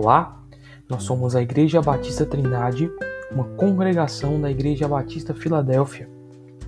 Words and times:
Olá, 0.00 0.46
nós 0.88 1.02
somos 1.02 1.34
a 1.34 1.42
Igreja 1.42 1.82
Batista 1.82 2.24
Trindade, 2.24 2.88
uma 3.32 3.42
congregação 3.56 4.40
da 4.40 4.48
Igreja 4.48 4.86
Batista 4.86 5.34
Filadélfia, 5.34 6.08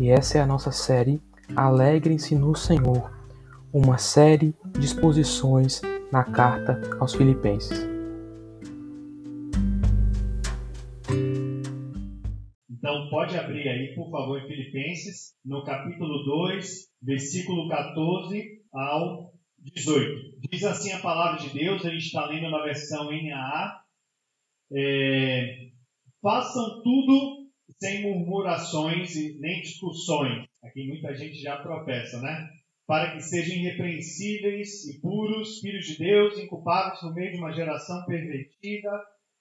e 0.00 0.10
essa 0.10 0.38
é 0.38 0.40
a 0.40 0.46
nossa 0.46 0.72
série 0.72 1.22
Alegrem-se 1.54 2.34
no 2.34 2.56
Senhor, 2.56 3.08
uma 3.72 3.98
série 3.98 4.52
de 4.76 4.84
exposições 4.84 5.80
na 6.10 6.24
carta 6.24 6.80
aos 6.98 7.14
Filipenses. 7.14 7.88
Então 12.68 13.08
pode 13.10 13.38
abrir 13.38 13.68
aí, 13.68 13.94
por 13.94 14.10
favor, 14.10 14.40
Filipenses, 14.40 15.36
no 15.44 15.64
capítulo 15.64 16.24
2, 16.24 16.66
versículo 17.00 17.68
14 17.68 18.42
ao 18.72 19.30
18. 19.62 20.38
Diz 20.50 20.64
assim 20.64 20.92
a 20.92 21.00
palavra 21.00 21.40
de 21.40 21.52
Deus, 21.52 21.84
a 21.84 21.90
gente 21.90 22.06
está 22.06 22.26
lendo 22.26 22.50
na 22.50 22.62
versão 22.62 23.10
NAA. 23.10 23.84
É, 24.72 25.70
Façam 26.22 26.82
tudo 26.82 27.48
sem 27.78 28.02
murmurações 28.02 29.16
e 29.16 29.38
nem 29.40 29.62
discussões. 29.62 30.46
Aqui 30.62 30.86
muita 30.86 31.14
gente 31.14 31.40
já 31.40 31.62
tropeça, 31.62 32.20
né? 32.20 32.46
Para 32.86 33.12
que 33.12 33.22
sejam 33.22 33.56
irrepreensíveis 33.56 34.86
e 34.86 35.00
puros, 35.00 35.60
filhos 35.60 35.86
de 35.86 35.96
Deus, 35.96 36.38
inculpáveis 36.38 37.02
no 37.02 37.14
meio 37.14 37.32
de 37.32 37.38
uma 37.38 37.52
geração 37.52 38.04
pervertida 38.04 38.90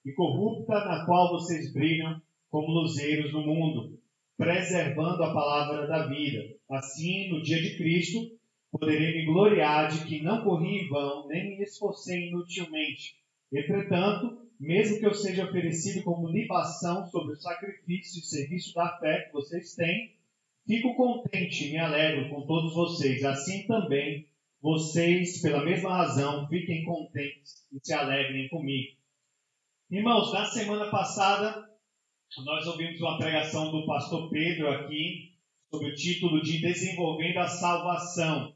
e 0.06 0.12
corrupta, 0.12 0.72
na 0.72 1.04
qual 1.04 1.32
vocês 1.32 1.70
brilham 1.70 2.20
como 2.48 2.68
luzeiros 2.68 3.30
no 3.32 3.44
mundo, 3.44 4.00
preservando 4.38 5.22
a 5.22 5.34
palavra 5.34 5.86
da 5.86 6.06
vida. 6.06 6.56
Assim, 6.70 7.28
no 7.28 7.42
dia 7.42 7.60
de 7.60 7.76
Cristo, 7.76 8.20
poderei 8.70 9.18
me 9.18 9.26
gloriar 9.26 9.90
de 9.90 10.04
que 10.06 10.22
não 10.22 10.44
corri 10.44 10.80
em 10.80 10.88
vão, 10.88 11.26
nem 11.28 11.58
me 11.58 11.62
esforcei 11.62 12.28
inutilmente. 12.28 13.16
Entretanto, 13.52 14.48
mesmo 14.58 14.98
que 14.98 15.06
eu 15.06 15.14
seja 15.14 15.44
oferecido 15.44 16.04
como 16.04 16.28
libação 16.28 17.06
sobre 17.06 17.32
o 17.32 17.40
sacrifício 17.40 18.20
e 18.20 18.24
serviço 18.24 18.74
da 18.74 18.98
fé 18.98 19.22
que 19.22 19.32
vocês 19.32 19.74
têm, 19.74 20.14
fico 20.66 20.94
contente 20.94 21.66
e 21.66 21.72
me 21.72 21.78
alegro 21.78 22.28
com 22.30 22.46
todos 22.46 22.74
vocês. 22.74 23.24
Assim 23.24 23.66
também, 23.66 24.28
vocês, 24.60 25.42
pela 25.42 25.64
mesma 25.64 25.96
razão, 25.96 26.46
fiquem 26.48 26.84
contentes 26.84 27.66
e 27.72 27.80
se 27.82 27.92
alegrem 27.92 28.48
comigo. 28.48 28.96
Irmãos, 29.90 30.32
na 30.32 30.44
semana 30.44 30.88
passada, 30.90 31.68
nós 32.44 32.66
ouvimos 32.68 33.00
uma 33.00 33.18
pregação 33.18 33.72
do 33.72 33.84
pastor 33.84 34.30
Pedro 34.30 34.70
aqui, 34.70 35.32
sob 35.68 35.86
o 35.86 35.94
título 35.94 36.40
de 36.40 36.60
Desenvolvendo 36.60 37.38
a 37.38 37.48
Salvação 37.48 38.54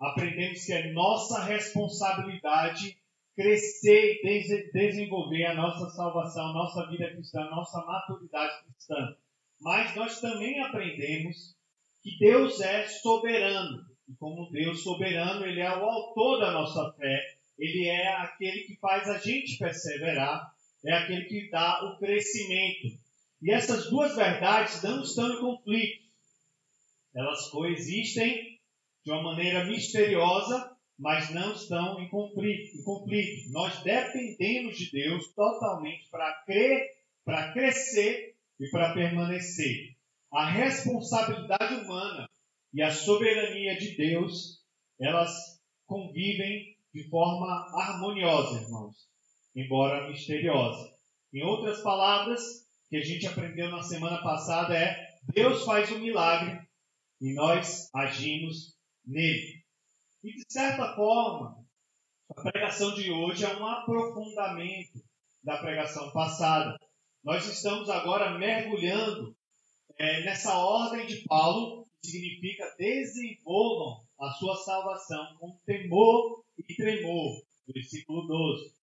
aprendemos 0.00 0.64
que 0.64 0.72
é 0.72 0.92
nossa 0.92 1.44
responsabilidade 1.44 2.96
crescer 3.36 4.20
e 4.24 4.72
desenvolver 4.72 5.44
a 5.44 5.54
nossa 5.54 5.90
salvação, 5.90 6.54
nossa 6.54 6.88
vida 6.88 7.10
cristã, 7.10 7.44
nossa 7.50 7.84
maturidade 7.84 8.64
cristã. 8.64 9.14
Mas 9.60 9.94
nós 9.94 10.20
também 10.20 10.58
aprendemos 10.60 11.54
que 12.02 12.18
Deus 12.18 12.60
é 12.60 12.86
soberano. 12.86 13.84
E 14.08 14.14
como 14.14 14.50
Deus 14.50 14.82
soberano, 14.82 15.44
Ele 15.44 15.60
é 15.60 15.70
o 15.70 15.84
autor 15.84 16.40
da 16.40 16.52
nossa 16.52 16.92
fé. 16.92 17.20
Ele 17.58 17.86
é 17.86 18.08
aquele 18.16 18.60
que 18.64 18.76
faz 18.76 19.08
a 19.08 19.18
gente 19.18 19.58
perseverar. 19.58 20.54
É 20.84 20.92
aquele 20.92 21.24
que 21.24 21.50
dá 21.50 21.84
o 21.84 21.98
crescimento. 21.98 22.96
E 23.42 23.50
essas 23.50 23.90
duas 23.90 24.14
verdades 24.16 24.82
não 24.82 25.02
estão 25.02 25.30
em 25.32 25.40
conflito. 25.40 26.06
Elas 27.14 27.50
coexistem 27.50 28.55
de 29.06 29.12
uma 29.12 29.22
maneira 29.22 29.64
misteriosa, 29.64 30.76
mas 30.98 31.30
não 31.30 31.52
estão 31.52 32.00
em 32.00 32.08
conflito. 32.08 32.76
Em 32.76 32.82
conflito. 32.82 33.52
Nós 33.52 33.80
dependemos 33.84 34.76
de 34.76 34.90
Deus 34.90 35.32
totalmente 35.32 36.10
para 36.10 36.42
crer, 36.44 36.90
para 37.24 37.52
crescer 37.52 38.34
e 38.58 38.68
para 38.68 38.94
permanecer. 38.94 39.94
A 40.32 40.50
responsabilidade 40.50 41.84
humana 41.84 42.28
e 42.74 42.82
a 42.82 42.90
soberania 42.90 43.78
de 43.78 43.96
Deus, 43.96 44.60
elas 45.00 45.62
convivem 45.86 46.76
de 46.92 47.08
forma 47.08 47.46
harmoniosa, 47.74 48.60
irmãos, 48.60 48.96
embora 49.54 50.08
misteriosa. 50.08 50.92
Em 51.32 51.44
outras 51.44 51.80
palavras, 51.80 52.42
que 52.90 52.96
a 52.96 53.04
gente 53.04 53.24
aprendeu 53.24 53.70
na 53.70 53.84
semana 53.84 54.20
passada 54.20 54.76
é: 54.76 55.14
Deus 55.32 55.64
faz 55.64 55.92
um 55.92 56.00
milagre 56.00 56.60
e 57.20 57.32
nós 57.34 57.88
agimos 57.94 58.75
nele. 59.06 59.64
E 60.22 60.32
de 60.32 60.44
certa 60.48 60.94
forma, 60.94 61.64
a 62.28 62.42
pregação 62.42 62.94
de 62.94 63.10
hoje 63.10 63.44
é 63.44 63.56
um 63.56 63.66
aprofundamento 63.66 65.00
da 65.42 65.58
pregação 65.58 66.10
passada. 66.10 66.76
Nós 67.22 67.46
estamos 67.46 67.88
agora 67.88 68.36
mergulhando 68.36 69.36
é, 69.98 70.24
nessa 70.24 70.58
ordem 70.58 71.06
de 71.06 71.22
Paulo, 71.24 71.86
que 72.02 72.08
significa 72.08 72.74
desenvolvam 72.76 74.04
a 74.18 74.30
sua 74.32 74.56
salvação 74.56 75.36
com 75.38 75.58
temor 75.64 76.44
e 76.58 76.74
tremor. 76.74 77.42
Versículo 77.68 78.26
12. 78.26 78.74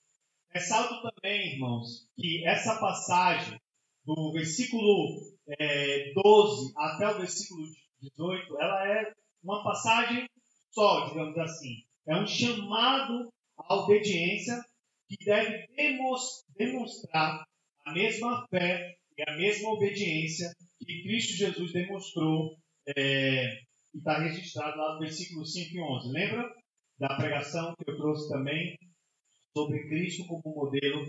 Ressalto 0.50 1.02
também, 1.02 1.54
irmãos, 1.54 2.08
que 2.16 2.46
essa 2.46 2.80
passagem, 2.80 3.60
do 4.06 4.32
versículo 4.32 5.36
é, 5.48 6.14
12 6.14 6.74
até 6.78 7.10
o 7.10 7.18
versículo 7.18 7.66
18, 8.02 8.62
ela 8.62 8.88
é 8.88 9.14
uma 9.44 9.64
passagem 9.64 10.26
só, 10.72 11.10
digamos 11.10 11.38
assim. 11.38 11.84
É 12.08 12.16
um 12.16 12.26
chamado 12.26 13.30
à 13.58 13.76
obediência 13.76 14.64
que 15.08 15.24
deve 15.26 15.68
demonstrar 16.58 17.46
a 17.86 17.94
mesma 17.94 18.46
fé 18.50 18.96
e 19.18 19.30
a 19.30 19.38
mesma 19.38 19.70
obediência 19.70 20.52
que 20.80 21.04
Cristo 21.04 21.34
Jesus 21.34 21.72
demonstrou 21.72 22.58
é, 22.98 23.46
e 23.94 23.98
está 23.98 24.20
registrado 24.20 24.78
lá 24.78 24.94
no 24.94 25.00
versículo 25.00 25.46
5 25.46 25.76
e 25.76 25.82
11. 25.82 26.12
Lembra 26.12 26.50
da 26.98 27.16
pregação 27.16 27.76
que 27.76 27.90
eu 27.90 27.98
trouxe 27.98 28.30
também 28.30 28.78
sobre 29.56 29.88
Cristo 29.88 30.26
como 30.26 30.56
modelo 30.56 31.06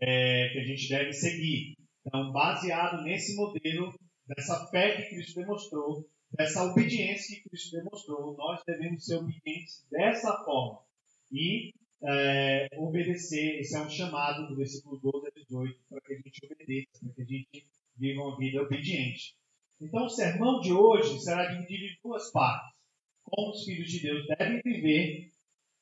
é, 0.00 0.48
que 0.48 0.58
a 0.58 0.64
gente 0.64 0.88
deve 0.88 1.12
seguir? 1.12 1.74
Então, 2.06 2.32
baseado 2.32 3.02
nesse 3.02 3.34
modelo, 3.36 3.94
dessa 4.26 4.66
fé 4.66 4.96
que 4.96 5.14
Cristo 5.14 5.40
demonstrou, 5.40 6.06
dessa 6.36 6.64
obediência 6.64 7.40
que 7.40 7.48
Cristo 7.48 7.76
demonstrou. 7.76 8.36
Nós 8.36 8.62
devemos 8.66 9.04
ser 9.04 9.16
obedientes 9.16 9.86
dessa 9.90 10.44
forma 10.44 10.80
e 11.32 11.72
é, 12.02 12.68
obedecer. 12.76 13.60
Esse 13.60 13.76
é 13.76 13.80
um 13.80 13.88
chamado 13.88 14.48
do 14.48 14.56
versículo 14.56 14.98
12 14.98 15.28
a 15.28 15.30
18 15.30 15.80
para 15.88 16.00
que 16.00 16.12
a 16.12 16.16
gente 16.16 16.46
obedeça, 16.46 16.98
para 17.00 17.14
que 17.14 17.22
a 17.22 17.24
gente 17.24 17.66
viva 17.96 18.22
uma 18.22 18.36
vida 18.36 18.62
obediente. 18.62 19.34
Então, 19.80 20.06
o 20.06 20.10
sermão 20.10 20.60
de 20.60 20.72
hoje 20.72 21.20
será 21.20 21.46
dividido 21.46 21.84
em 21.84 21.98
duas 22.02 22.30
partes. 22.30 22.74
Como 23.24 23.50
os 23.50 23.64
filhos 23.64 23.90
de 23.90 24.00
Deus 24.00 24.26
devem 24.26 24.60
viver 24.62 25.30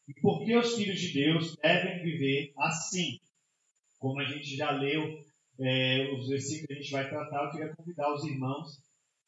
e 0.08 0.14
por 0.20 0.44
que 0.44 0.56
os 0.56 0.76
filhos 0.76 1.00
de 1.00 1.12
Deus 1.12 1.56
devem 1.56 2.02
viver 2.02 2.52
assim. 2.56 3.18
Como 3.98 4.20
a 4.20 4.24
gente 4.24 4.56
já 4.56 4.70
leu 4.70 5.22
é, 5.60 6.12
os 6.12 6.28
versículos 6.28 6.66
que 6.66 6.72
a 6.72 6.76
gente 6.76 6.90
vai 6.90 7.08
tratar, 7.08 7.44
eu 7.44 7.50
queria 7.50 7.76
convidar 7.76 8.12
os 8.14 8.24
irmãos 8.24 8.80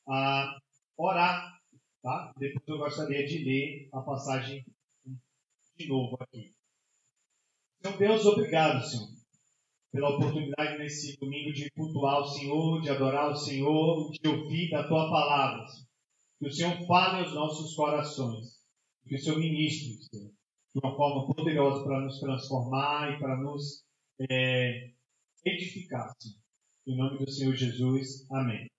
a 0.07 0.59
orar. 0.97 1.55
Tá? 2.03 2.33
Depois 2.37 2.69
eu 2.69 2.79
gostaria 2.79 3.27
de 3.27 3.39
ler 3.45 3.89
a 3.93 4.01
passagem 4.03 4.65
de 5.77 5.89
novo 5.89 6.17
aqui. 6.21 6.53
Senhor 7.83 7.99
Deus, 7.99 8.27
obrigado, 8.27 8.85
Senhor, 8.85 9.09
pela 9.93 10.17
oportunidade 10.17 10.79
nesse 10.79 11.19
domingo 11.19 11.53
de 11.53 11.71
cultuar 11.71 12.21
o 12.21 12.27
Senhor, 12.27 12.81
de 12.81 12.91
adorar 12.91 13.31
o 13.31 13.37
Senhor, 13.37 14.11
de 14.11 14.29
ouvir 14.29 14.71
da 14.71 14.87
tua 14.87 15.11
palavra. 15.11 15.67
Senhor. 15.67 15.89
Que 16.39 16.47
o 16.47 16.53
Senhor 16.53 16.87
fale 16.87 17.25
aos 17.25 17.35
nossos 17.35 17.75
corações. 17.75 18.63
Que 19.07 19.17
o 19.17 19.19
Senhor 19.19 19.39
ministre, 19.39 20.03
Senhor, 20.05 20.31
de 20.31 20.81
uma 20.83 20.97
forma 20.97 21.33
poderosa 21.35 21.85
para 21.85 22.01
nos 22.01 22.19
transformar 22.19 23.13
e 23.13 23.19
para 23.19 23.37
nos 23.37 23.85
é, 24.31 24.91
edificar, 25.45 26.13
Senhor. 26.19 26.39
Em 26.87 26.97
nome 26.97 27.19
do 27.19 27.31
Senhor 27.31 27.55
Jesus. 27.55 28.31
Amém. 28.31 28.74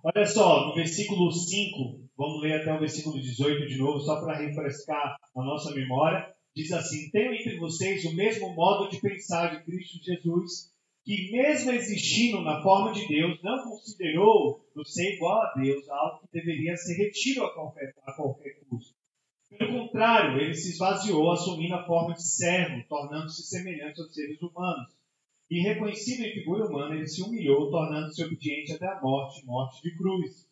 Olha 0.00 0.24
só, 0.24 0.68
no 0.68 0.76
versículo 0.76 1.32
5, 1.32 2.08
vamos 2.16 2.40
ler 2.40 2.60
até 2.60 2.72
o 2.72 2.78
versículo 2.78 3.20
18 3.20 3.66
de 3.66 3.78
novo, 3.78 3.98
só 3.98 4.20
para 4.20 4.38
refrescar 4.38 5.16
a 5.34 5.42
nossa 5.42 5.74
memória. 5.74 6.32
Diz 6.54 6.70
assim: 6.70 7.10
Tenho 7.10 7.34
entre 7.34 7.58
vocês 7.58 8.04
o 8.04 8.14
mesmo 8.14 8.54
modo 8.54 8.88
de 8.88 9.00
pensar 9.00 9.56
de 9.56 9.64
Cristo 9.64 9.98
Jesus, 10.04 10.72
que, 11.04 11.32
mesmo 11.32 11.72
existindo 11.72 12.42
na 12.42 12.62
forma 12.62 12.92
de 12.92 13.08
Deus, 13.08 13.42
não 13.42 13.64
considerou 13.64 14.64
no 14.72 14.84
ser 14.84 15.16
igual 15.16 15.42
a 15.42 15.54
Deus 15.54 15.88
algo 15.88 16.20
que 16.20 16.28
deveria 16.32 16.76
ser 16.76 16.94
retido 16.94 17.44
a 17.44 17.52
qualquer, 17.52 17.92
a 18.06 18.12
qualquer 18.12 18.60
custo. 18.70 18.94
Pelo 19.50 19.80
contrário, 19.80 20.40
ele 20.40 20.54
se 20.54 20.70
esvaziou, 20.70 21.32
assumindo 21.32 21.74
a 21.74 21.84
forma 21.84 22.14
de 22.14 22.22
servo, 22.22 22.84
tornando-se 22.88 23.42
semelhante 23.42 24.00
aos 24.00 24.14
seres 24.14 24.40
humanos 24.40 24.97
e 25.50 25.60
reconhecido 25.60 26.24
em 26.24 26.32
figura 26.32 26.66
humana, 26.66 26.94
ele 26.94 27.06
se 27.06 27.22
humilhou, 27.22 27.70
tornando-se 27.70 28.22
obediente 28.22 28.72
até 28.72 28.86
a 28.86 29.00
morte, 29.00 29.44
morte 29.46 29.82
de 29.82 29.96
cruz. 29.96 30.46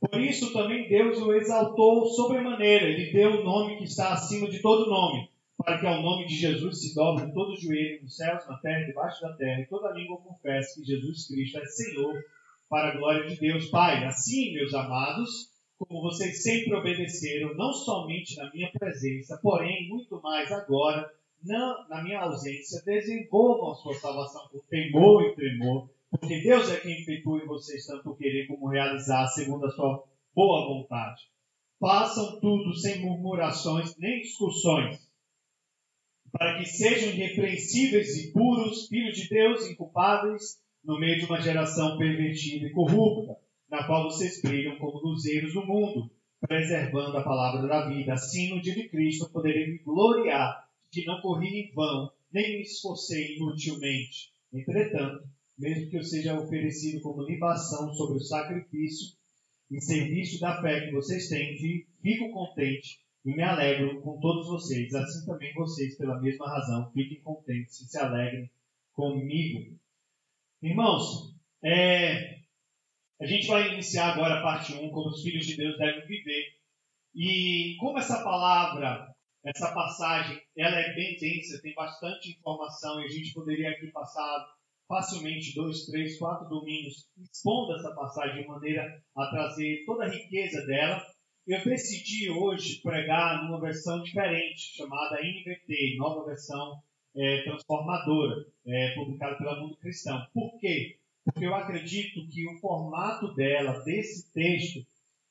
Por 0.00 0.20
isso 0.20 0.52
também 0.52 0.88
Deus 0.88 1.18
o 1.18 1.32
exaltou 1.32 2.06
sobremaneira, 2.06 2.88
ele 2.88 3.12
deu 3.12 3.40
o 3.40 3.44
nome 3.44 3.76
que 3.76 3.84
está 3.84 4.12
acima 4.12 4.48
de 4.48 4.60
todo 4.60 4.90
nome, 4.90 5.28
para 5.56 5.78
que 5.78 5.86
ao 5.86 6.02
nome 6.02 6.26
de 6.26 6.34
Jesus 6.34 6.80
se 6.80 6.94
dobre 6.94 7.32
todo 7.32 7.52
o 7.52 7.56
joelho 7.56 8.02
nos 8.02 8.16
céus, 8.16 8.46
na 8.48 8.56
terra 8.58 8.84
debaixo 8.84 9.22
da 9.22 9.32
terra, 9.34 9.60
e 9.60 9.66
toda 9.66 9.92
língua 9.92 10.20
confesse 10.20 10.80
que 10.80 10.86
Jesus 10.86 11.28
Cristo 11.28 11.58
é 11.58 11.64
Senhor, 11.66 12.24
para 12.68 12.88
a 12.88 12.96
glória 12.96 13.28
de 13.28 13.36
Deus 13.36 13.66
Pai. 13.66 14.04
Assim, 14.04 14.54
meus 14.54 14.72
amados, 14.74 15.52
como 15.78 16.00
vocês 16.00 16.42
sempre 16.42 16.74
obedeceram, 16.74 17.54
não 17.54 17.72
somente 17.72 18.36
na 18.36 18.50
minha 18.52 18.70
presença, 18.72 19.38
porém, 19.42 19.88
muito 19.88 20.20
mais 20.22 20.50
agora, 20.50 21.08
na, 21.44 22.02
minha 22.02 22.20
ausência, 22.20 22.82
desenvolvam 22.84 23.74
sua 23.74 23.94
salvação 23.94 24.48
com 24.50 24.58
temor 24.68 25.22
e 25.24 25.34
tremor, 25.34 25.90
porque 26.10 26.40
Deus 26.40 26.70
é 26.70 26.80
quem 26.80 27.00
efetua 27.00 27.42
em 27.42 27.46
vocês 27.46 27.86
tanto 27.86 28.14
querer 28.14 28.46
como 28.46 28.68
realizar, 28.68 29.26
segundo 29.28 29.66
a 29.66 29.70
sua 29.70 30.04
boa 30.34 30.66
vontade. 30.66 31.22
Façam 31.80 32.38
tudo 32.40 32.74
sem 32.74 33.00
murmurações 33.00 33.96
nem 33.98 34.20
discussões, 34.20 35.00
para 36.30 36.58
que 36.58 36.64
sejam 36.64 37.10
irrepreensíveis 37.10 38.16
e 38.16 38.32
puros, 38.32 38.86
filhos 38.88 39.16
de 39.16 39.28
Deus, 39.28 39.66
inculpáveis, 39.66 40.60
no 40.84 40.98
meio 40.98 41.18
de 41.18 41.26
uma 41.26 41.40
geração 41.40 41.98
pervertida 41.98 42.66
e 42.66 42.72
corrupta, 42.72 43.36
na 43.70 43.86
qual 43.86 44.04
vocês 44.04 44.40
brilham 44.42 44.78
como 44.78 44.98
luzeiros 44.98 45.54
do 45.54 45.66
mundo, 45.66 46.10
preservando 46.40 47.16
a 47.16 47.22
palavra 47.22 47.66
da 47.66 47.88
vida. 47.88 48.12
Assim, 48.12 48.50
no 48.50 48.60
dia 48.60 48.74
de 48.74 48.88
Cristo, 48.88 49.30
poderei 49.30 49.66
me 49.70 49.78
gloriar 49.78 50.71
que 50.92 51.06
não 51.06 51.20
corri 51.22 51.48
em 51.48 51.72
vão, 51.72 52.12
nem 52.30 52.58
me 52.58 52.62
esforcei 52.62 53.36
inutilmente. 53.36 54.30
Entretanto, 54.52 55.26
mesmo 55.58 55.90
que 55.90 55.96
eu 55.96 56.04
seja 56.04 56.38
oferecido 56.38 57.00
como 57.00 57.24
libação 57.24 57.92
sobre 57.94 58.18
o 58.18 58.20
sacrifício 58.20 59.16
e 59.70 59.80
serviço 59.80 60.38
da 60.38 60.60
fé 60.60 60.86
que 60.86 60.92
vocês 60.92 61.28
têm, 61.28 61.56
fico 61.56 62.30
contente 62.30 63.00
e 63.24 63.34
me 63.34 63.42
alegro 63.42 64.02
com 64.02 64.20
todos 64.20 64.46
vocês. 64.46 64.94
Assim 64.94 65.24
também 65.24 65.54
vocês, 65.54 65.96
pela 65.96 66.20
mesma 66.20 66.46
razão, 66.46 66.92
fiquem 66.92 67.22
contentes 67.22 67.80
e 67.80 67.86
se 67.86 67.98
alegrem 67.98 68.50
comigo. 68.92 69.78
Irmãos, 70.62 71.34
é, 71.64 72.40
a 73.18 73.26
gente 73.26 73.46
vai 73.46 73.72
iniciar 73.72 74.12
agora 74.12 74.40
a 74.40 74.42
parte 74.42 74.74
1, 74.74 74.90
como 74.90 75.08
os 75.08 75.22
filhos 75.22 75.46
de 75.46 75.56
Deus 75.56 75.78
devem 75.78 76.06
viver. 76.06 76.56
E 77.14 77.76
como 77.78 77.98
essa 77.98 78.22
palavra 78.22 79.11
essa 79.44 79.72
passagem 79.72 80.40
ela 80.56 80.78
é 80.78 80.94
bem 80.94 81.16
densa, 81.18 81.60
tem 81.60 81.74
bastante 81.74 82.30
informação 82.30 83.00
e 83.00 83.06
a 83.06 83.08
gente 83.08 83.32
poderia 83.32 83.70
aqui 83.70 83.88
passar 83.88 84.46
facilmente 84.88 85.54
dois, 85.54 85.86
três, 85.86 86.18
quatro 86.18 86.48
domingos 86.48 87.08
expondo 87.18 87.74
essa 87.74 87.94
passagem 87.94 88.42
de 88.42 88.48
maneira 88.48 89.02
a 89.16 89.26
trazer 89.30 89.84
toda 89.84 90.04
a 90.04 90.08
riqueza 90.08 90.64
dela. 90.66 91.02
Eu 91.46 91.64
decidi 91.64 92.30
hoje 92.30 92.80
pregar 92.82 93.42
numa 93.42 93.60
versão 93.60 94.02
diferente, 94.02 94.76
chamada 94.76 95.20
NVT, 95.20 95.96
nova 95.96 96.24
versão 96.26 96.80
é, 97.16 97.42
transformadora, 97.42 98.46
é, 98.66 98.94
publicada 98.94 99.36
pela 99.36 99.60
Mundo 99.60 99.76
Cristão. 99.78 100.24
Por 100.32 100.58
quê? 100.60 100.98
Porque 101.24 101.44
eu 101.44 101.54
acredito 101.54 102.26
que 102.28 102.48
o 102.48 102.60
formato 102.60 103.34
dela, 103.34 103.80
desse 103.84 104.32
texto, 104.32 104.86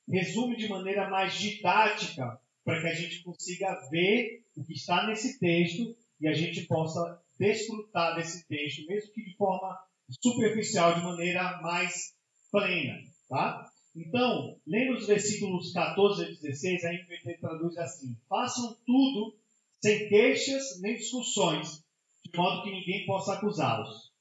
resume 0.10 0.58
de 0.58 0.68
maneira 0.68 1.10
mais 1.10 1.34
didática 1.34 2.40
para 2.64 2.82
que 2.82 2.88
a 2.88 2.94
gente 2.94 3.24
consiga 3.24 3.74
ver 3.90 4.44
o 4.56 4.64
que 4.64 4.74
está 4.74 5.08
nesse 5.08 5.40
texto 5.40 5.96
e 6.20 6.28
a 6.28 6.34
gente 6.34 6.66
possa 6.68 7.20
desfrutar 7.40 8.16
desse 8.16 8.48
texto, 8.48 8.86
mesmo 8.86 9.12
que 9.14 9.24
de 9.24 9.36
forma 9.36 9.78
superficial, 10.22 10.96
de 10.96 11.04
maneira 11.04 11.60
mais 11.62 12.14
plena. 12.52 13.00
Tá? 13.28 13.66
Então, 13.96 14.58
lendo 14.68 14.94
os 14.94 15.08
versículos 15.08 15.74
14 15.74 16.24
a 16.24 16.28
16, 16.28 16.84
a 16.86 16.94
NVT 16.94 17.38
traduz 17.40 17.78
assim: 17.78 18.16
Façam 18.30 18.78
tudo 18.86 19.36
sem 19.82 20.08
queixas 20.08 20.80
nem 20.82 20.96
discussões, 20.96 21.84
de 22.24 22.38
modo 22.38 22.64
que 22.64 22.72
ninguém 22.72 23.06
possa 23.06 23.34
acusá-los. 23.34 24.12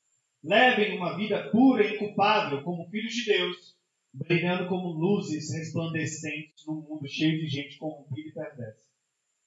Levem 0.42 0.96
uma 0.96 1.16
vida 1.16 1.50
pura 1.50 1.86
e 1.86 1.94
inculpável, 1.94 2.62
como 2.62 2.88
filhos 2.88 3.12
de 3.12 3.26
Deus, 3.26 3.76
brilhando 4.12 4.68
como 4.68 4.92
luzes 4.92 5.52
resplandecentes 5.52 6.66
num 6.66 6.82
mundo 6.82 7.08
cheio 7.08 7.40
de 7.40 7.48
gente 7.48 7.78
corrompida 7.78 8.28
e 8.28 8.32
perversa. 8.32 8.88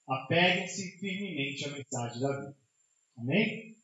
Apeguem-se 0.07 0.97
firmemente 0.99 1.65
à 1.65 1.71
mensagem 1.71 2.21
da 2.21 2.39
vida. 2.39 2.57
Amém? 3.17 3.75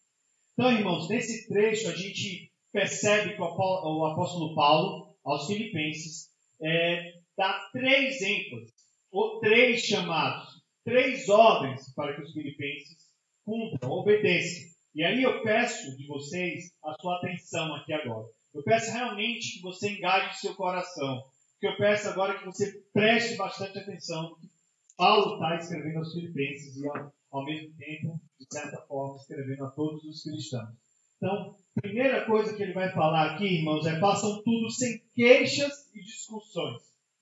Então, 0.54 0.72
irmãos, 0.72 1.08
nesse 1.10 1.48
trecho 1.48 1.88
a 1.88 1.96
gente 1.96 2.52
percebe 2.72 3.36
que 3.36 3.42
o 3.42 4.06
apóstolo 4.06 4.56
Paulo, 4.56 5.16
aos 5.24 5.48
Filipenses, 5.48 6.30
é, 6.62 7.14
dá 7.38 7.70
três 7.72 8.22
ênfases, 8.22 8.74
ou 9.12 9.40
três 9.40 9.82
chamados, 9.82 10.62
três 10.84 11.30
ordens 11.30 11.94
para 11.94 12.16
que 12.16 12.22
os 12.22 12.34
filipenses 12.34 13.10
cumpram, 13.46 13.92
obedeçam. 13.92 14.70
E 14.94 15.04
aí 15.04 15.24
eu 15.24 15.42
peço 15.44 15.96
de 15.96 16.06
vocês 16.08 16.72
a 16.84 16.94
sua 17.00 17.18
atenção 17.18 17.74
aqui 17.76 17.94
agora. 17.94 18.28
Eu 18.54 18.64
peço 18.64 18.92
realmente 18.92 19.54
que 19.54 19.62
você 19.62 19.92
engaje 19.92 20.36
o 20.36 20.40
seu 20.40 20.56
coração. 20.56 21.24
Que 21.60 21.68
eu 21.68 21.78
peço 21.78 22.10
agora 22.10 22.40
que 22.40 22.46
você 22.46 22.84
preste 22.94 23.36
bastante 23.36 23.78
atenção 23.78 24.30
no 24.30 24.36
que 24.38 24.50
Paulo 24.98 25.36
está 25.36 25.56
escrevendo 25.56 26.00
aos 26.00 26.14
filipenses 26.14 26.78
e 26.78 26.88
ao, 26.88 27.14
ao 27.32 27.46
mesmo 27.46 27.74
tempo, 27.78 28.20
de 28.40 28.48
certa 28.52 28.82
forma, 28.88 29.18
escrevendo 29.18 29.66
a 29.66 29.72
todos 29.72 30.04
os 30.04 30.24
cristãos. 30.24 30.70
Então, 31.18 31.56
primeira 31.76 32.26
coisa 32.26 32.56
que 32.56 32.64
ele 32.64 32.74
vai 32.74 32.92
falar 32.94 33.32
aqui, 33.34 33.46
irmãos, 33.46 33.86
é 33.86 34.00
façam 34.00 34.42
tudo 34.42 34.70
sem 34.72 35.02
queixas 35.14 35.90
e 35.94 36.02
discussões. 36.02 36.82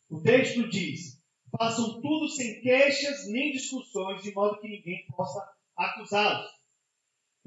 O 0.09 0.21
texto 0.21 0.69
diz: 0.69 1.21
façam 1.57 1.99
tudo 1.99 2.29
sem 2.29 2.61
queixas 2.61 3.27
nem 3.27 3.51
discussões, 3.51 4.21
de 4.21 4.33
modo 4.33 4.59
que 4.59 4.67
ninguém 4.67 5.05
possa 5.07 5.43
acusá-los. 5.75 6.56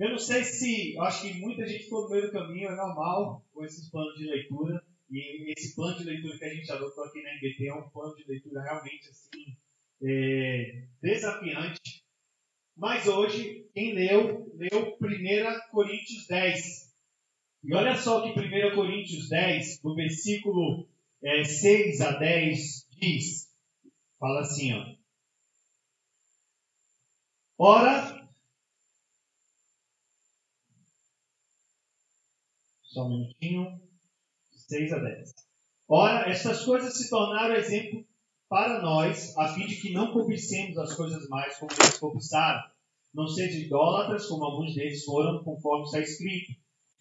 Eu 0.00 0.12
não 0.12 0.19
sei 0.19 0.43
se, 0.44 0.94
eu 0.94 1.02
acho 1.02 1.20
que 1.20 1.35
muita 1.35 1.67
gente 1.67 1.85
ficou 1.85 2.05
no 2.05 2.08
meio 2.08 2.23
do 2.23 2.32
caminho, 2.32 2.70
é 2.70 2.75
normal 2.75 3.44
com 3.52 3.62
esses 3.67 3.91
planos 3.91 4.17
de 4.17 4.25
leitura. 4.25 4.82
E 5.11 5.52
esse 5.52 5.75
plano 5.75 5.99
de 5.99 6.05
leitura 6.05 6.38
que 6.38 6.44
a 6.47 6.55
gente 6.55 6.73
adotou 6.73 7.05
aqui 7.05 7.23
na 7.23 7.35
MBT 7.35 7.67
é 7.67 7.75
um 7.75 7.91
plano 7.91 8.17
de 8.17 8.25
leitura 8.26 8.62
realmente 8.62 9.11
assim, 9.11 9.58
é, 10.02 10.87
desafiante. 11.02 12.02
Mas 12.75 13.06
hoje, 13.06 13.69
quem 13.75 13.93
leu, 13.93 14.50
leu 14.56 14.97
1 15.02 15.70
Coríntios 15.70 16.26
10. 16.26 16.94
E 17.64 17.75
olha 17.75 17.94
só 17.94 18.23
que 18.23 18.41
1 18.41 18.75
Coríntios 18.75 19.29
10, 19.29 19.82
do 19.82 19.94
versículo 19.94 20.88
é, 21.23 21.44
6 21.44 22.00
a 22.00 22.12
10, 22.12 22.88
diz. 22.99 23.55
Fala 24.19 24.40
assim, 24.40 24.73
ó. 24.73 24.97
Ora, 27.59 28.19
Só 33.00 33.07
um 33.07 33.09
minutinho. 33.09 33.80
6 34.52 34.92
a 34.92 34.99
10. 34.99 35.33
Ora, 35.88 36.28
estas 36.28 36.66
coisas 36.66 36.95
se 36.99 37.09
tornaram 37.09 37.54
exemplo 37.54 38.04
para 38.47 38.83
nós, 38.83 39.35
a 39.38 39.49
fim 39.49 39.66
de 39.66 39.80
que 39.80 39.95
não 39.95 40.12
cobicemos 40.12 40.76
as 40.76 40.95
coisas 40.95 41.26
mais 41.30 41.59
como 41.59 41.73
eles 41.73 41.99
cobiçaram. 41.99 42.62
Não 43.14 43.26
sejam 43.26 43.62
idólatras, 43.62 44.26
como 44.26 44.45
alguns 44.45 44.75
deles 44.75 45.02
foram, 45.02 45.42
conforme 45.42 45.85
está 45.85 46.00
escrito. 46.00 46.52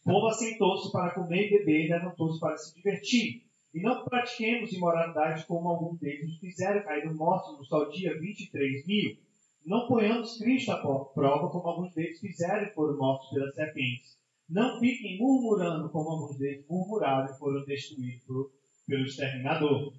O 0.06 0.12
povo 0.14 0.28
assentou-se 0.28 0.90
para 0.90 1.14
comer 1.14 1.48
e 1.48 1.58
beber 1.58 1.86
e 1.86 1.90
levantou-se 1.90 2.40
para 2.40 2.56
se 2.56 2.74
divertir. 2.76 3.44
E 3.74 3.82
não 3.82 4.06
pratiquemos 4.06 4.72
imoralidade 4.72 5.46
como 5.48 5.68
alguns 5.68 6.00
deles 6.00 6.38
fizeram, 6.38 6.82
caíram 6.86 7.14
mortos 7.14 7.58
no 7.58 7.66
sol 7.66 7.90
dia 7.90 8.18
23 8.18 8.88
mil. 8.88 9.18
Não 9.66 9.86
ponhamos 9.86 10.38
Cristo 10.38 10.72
à 10.72 10.78
prova 10.78 11.50
como 11.50 11.68
alguns 11.68 11.94
deles 11.94 12.22
fizeram 12.22 12.64
e 12.64 12.74
foram 12.74 12.96
mortos 12.96 13.30
pelas 13.32 13.54
serpentes. 13.54 14.19
Não 14.50 14.80
fiquem 14.80 15.20
murmurando 15.20 15.90
como 15.92 16.10
alguns 16.10 16.38
deles 16.38 16.66
murmuraram 16.68 17.32
e 17.32 17.38
foram 17.38 17.64
destruídos 17.66 18.52
pelo 18.88 19.06
exterminador. 19.06 19.94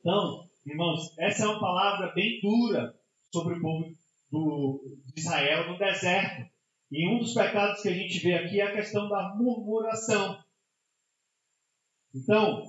Então, 0.00 0.48
irmãos, 0.66 1.12
essa 1.18 1.44
é 1.44 1.48
uma 1.48 1.60
palavra 1.60 2.12
bem 2.14 2.40
dura 2.40 2.98
sobre 3.30 3.58
o 3.58 3.60
povo 3.60 3.92
do, 4.30 4.98
de 5.04 5.20
Israel 5.20 5.70
no 5.70 5.78
deserto. 5.78 6.50
E 6.90 7.08
um 7.08 7.18
dos 7.18 7.34
pecados 7.34 7.82
que 7.82 7.88
a 7.88 7.92
gente 7.94 8.18
vê 8.20 8.34
aqui 8.34 8.60
é 8.60 8.64
a 8.64 8.72
questão 8.72 9.08
da 9.08 9.34
murmuração. 9.34 10.42
Então, 12.14 12.62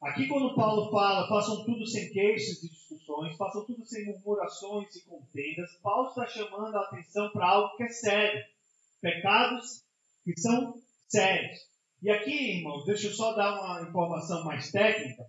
aqui 0.00 0.26
quando 0.26 0.54
Paulo 0.54 0.90
fala, 0.90 1.28
façam 1.28 1.64
tudo 1.64 1.86
sem 1.86 2.10
queixas 2.12 2.62
e 2.62 2.70
discussões, 2.70 3.36
façam 3.36 3.66
tudo 3.66 3.84
sem 3.84 4.06
murmurações 4.06 4.94
e 4.96 5.04
contendas, 5.04 5.78
Paulo 5.82 6.08
está 6.08 6.26
chamando 6.26 6.76
a 6.76 6.82
atenção 6.82 7.30
para 7.30 7.48
algo 7.48 7.76
que 7.76 7.82
é 7.82 7.88
sério. 7.88 8.42
Pecados 9.00 9.84
que 10.24 10.38
são 10.40 10.74
sérios. 11.08 11.58
E 12.02 12.10
aqui, 12.10 12.58
irmãos, 12.58 12.84
deixa 12.84 13.06
eu 13.08 13.12
só 13.12 13.34
dar 13.34 13.60
uma 13.60 13.88
informação 13.88 14.44
mais 14.44 14.70
técnica. 14.70 15.22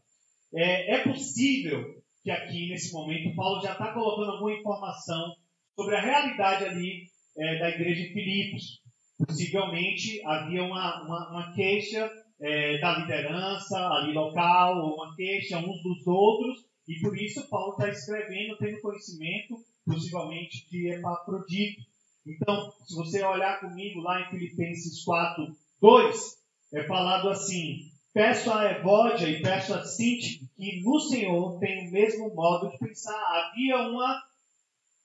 É, 0.56 0.96
é 0.96 1.04
possível 1.04 1.84
que 2.24 2.32
aqui, 2.32 2.70
nesse 2.70 2.92
momento, 2.94 3.36
Paulo 3.36 3.62
já 3.62 3.74
está 3.74 3.94
colocando 3.94 4.32
alguma 4.32 4.54
informação 4.54 5.36
sobre 5.76 5.96
a 5.96 6.02
realidade 6.02 6.66
ali 6.66 7.04
é, 7.38 7.60
da 7.60 7.70
igreja 7.70 8.04
de 8.04 8.14
Filipos. 8.14 8.82
Possivelmente 9.18 10.22
havia 10.26 10.64
uma, 10.64 11.04
uma, 11.04 11.30
uma 11.32 11.54
queixa 11.54 12.10
é, 12.42 12.78
da 12.80 13.00
liderança 13.00 13.78
ali 13.78 14.14
local, 14.14 14.78
ou 14.80 14.96
uma 14.96 15.16
queixa 15.16 15.58
uns 15.60 15.82
dos 15.84 16.08
outros, 16.08 16.66
e 16.88 17.00
por 17.00 17.18
isso 17.18 17.48
Paulo 17.50 17.72
está 17.72 17.90
escrevendo, 17.90 18.58
tendo 18.58 18.82
conhecimento, 18.82 19.56
possivelmente, 19.86 20.68
de 20.70 20.94
Epafrodito. 20.94 21.82
Então, 22.26 22.72
se 22.86 22.96
você 22.96 23.22
olhar 23.24 23.60
comigo 23.60 24.00
lá 24.00 24.22
em 24.22 24.30
Filipenses 24.30 25.04
4, 25.04 25.46
2, 25.82 26.38
é 26.74 26.84
falado 26.84 27.30
assim: 27.30 27.92
Peço 28.14 28.52
a 28.52 28.72
Evódia 28.72 29.28
e 29.28 29.42
peço 29.42 29.74
a 29.74 29.84
Sinti 29.84 30.48
que 30.56 30.82
no 30.84 31.00
Senhor 31.00 31.60
tem 31.60 31.88
o 31.88 31.92
mesmo 31.92 32.34
modo 32.34 32.70
de 32.70 32.78
pensar. 32.78 33.14
Havia 33.14 33.78
uma, 33.90 34.24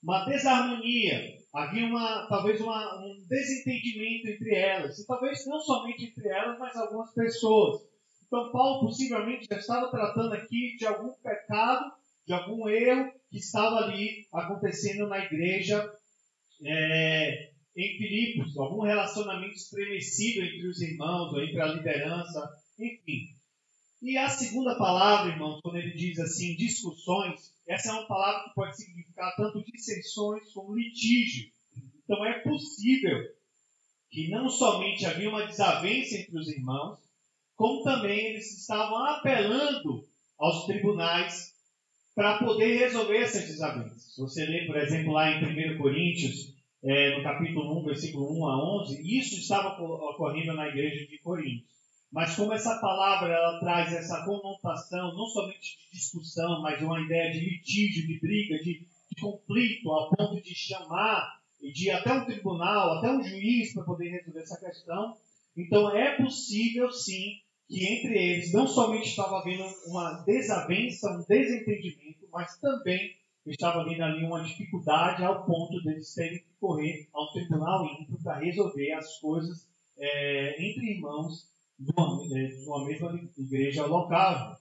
uma 0.01 0.25
desarmonia, 0.25 1.37
havia 1.53 1.87
uma, 1.87 2.27
talvez 2.27 2.61
uma, 2.61 3.03
um 3.03 3.25
desentendimento 3.27 4.29
entre 4.29 4.55
elas, 4.55 4.97
e 4.97 5.05
talvez 5.05 5.45
não 5.45 5.59
somente 5.59 6.05
entre 6.05 6.29
elas, 6.29 6.57
mas 6.57 6.75
algumas 6.77 7.13
pessoas. 7.13 7.81
Então, 8.25 8.51
Paulo 8.51 8.85
possivelmente 8.85 9.47
já 9.49 9.57
estava 9.57 9.89
tratando 9.89 10.33
aqui 10.33 10.77
de 10.77 10.85
algum 10.85 11.11
pecado, 11.21 11.91
de 12.25 12.33
algum 12.33 12.69
erro 12.69 13.11
que 13.29 13.39
estava 13.39 13.77
ali 13.77 14.27
acontecendo 14.31 15.07
na 15.07 15.17
igreja 15.17 15.91
é, 16.63 17.51
em 17.75 17.97
Filipos, 17.97 18.57
algum 18.57 18.81
relacionamento 18.81 19.55
estremecido 19.55 20.45
entre 20.45 20.67
os 20.67 20.81
irmãos, 20.81 21.33
ou 21.33 21.41
entre 21.41 21.61
a 21.61 21.67
liderança, 21.67 22.49
enfim. 22.77 23.27
E 24.01 24.17
a 24.17 24.29
segunda 24.29 24.77
palavra, 24.77 25.31
irmãos, 25.31 25.59
quando 25.61 25.77
ele 25.77 25.91
diz 25.91 26.19
assim, 26.19 26.55
discussões, 26.55 27.53
essa 27.67 27.89
é 27.89 27.91
uma 27.93 28.07
palavra 28.07 28.49
que 28.49 28.55
pode 28.55 28.75
significar 28.77 29.35
tanto 29.35 29.63
dissensões 29.63 30.51
como 30.53 30.75
litígio. 30.75 31.49
Então 32.03 32.25
é 32.25 32.39
possível 32.39 33.17
que 34.09 34.29
não 34.29 34.49
somente 34.49 35.05
havia 35.05 35.29
uma 35.29 35.45
desavença 35.45 36.15
entre 36.17 36.37
os 36.37 36.47
irmãos, 36.47 36.97
como 37.55 37.83
também 37.83 38.27
eles 38.27 38.59
estavam 38.59 39.05
apelando 39.05 40.07
aos 40.37 40.65
tribunais 40.65 41.53
para 42.19 42.37
poder 42.37 42.79
resolver 42.79 43.15
essas 43.15 43.45
desavenças. 43.45 44.13
Você 44.17 44.45
lê, 44.45 44.65
por 44.65 44.75
exemplo, 44.75 45.13
lá 45.13 45.31
em 45.31 45.75
1 45.75 45.77
Coríntios, 45.77 46.53
é, 46.83 47.15
no 47.15 47.23
capítulo 47.23 47.79
1, 47.79 47.85
versículo 47.85 48.37
1 48.37 48.45
a 48.45 48.81
11, 48.81 49.17
isso 49.17 49.35
estava 49.35 49.81
ocorrendo 49.81 50.53
na 50.53 50.67
igreja 50.67 51.07
de 51.07 51.17
Coríntios. 51.19 51.69
Mas 52.11 52.35
como 52.35 52.51
essa 52.51 52.77
palavra 52.81 53.33
ela 53.33 53.57
traz 53.61 53.93
essa 53.93 54.25
conotação, 54.25 55.15
não 55.15 55.27
somente 55.27 55.77
de 55.77 55.97
discussão, 55.97 56.61
mas 56.61 56.81
uma 56.81 56.99
ideia 56.99 57.31
de 57.31 57.39
litígio, 57.39 58.05
de 58.05 58.19
briga, 58.19 58.57
de, 58.57 58.81
de 58.81 59.21
conflito, 59.21 59.89
a 59.93 60.09
ponto 60.09 60.43
de 60.43 60.53
chamar 60.53 61.39
de 61.61 61.87
ir 61.87 61.91
até 61.91 62.11
um 62.11 62.25
tribunal, 62.25 62.97
até 62.97 63.09
um 63.13 63.23
juiz 63.23 63.73
para 63.73 63.83
poder 63.83 64.09
resolver 64.09 64.41
essa 64.41 64.59
questão. 64.59 65.15
Então 65.55 65.95
é 65.95 66.17
possível 66.17 66.91
sim 66.91 67.39
que 67.69 67.85
entre 67.85 68.17
eles 68.17 68.51
não 68.51 68.67
somente 68.67 69.09
estava 69.09 69.39
havendo 69.39 69.63
uma 69.85 70.23
desavença, 70.25 71.11
um 71.11 71.23
desentendimento, 71.23 72.27
mas 72.31 72.57
também 72.57 73.15
estava 73.45 73.81
havendo 73.81 74.03
ali 74.03 74.25
uma 74.25 74.43
dificuldade 74.43 75.23
ao 75.23 75.45
ponto 75.45 75.79
de 75.83 75.89
eles 75.91 76.11
terem 76.15 76.39
que 76.39 76.49
correr 76.59 77.07
ao 77.13 77.31
tribunal 77.31 77.85
ímpio 77.85 78.17
para 78.23 78.39
resolver 78.39 78.91
as 78.93 79.19
coisas 79.19 79.67
é, 79.99 80.67
entre 80.67 80.95
irmãos 80.95 81.47
de 81.77 81.91
uma, 81.95 82.25
de 82.25 82.65
uma 82.65 82.85
mesma 82.85 83.29
igreja 83.37 83.85
local. 83.85 84.57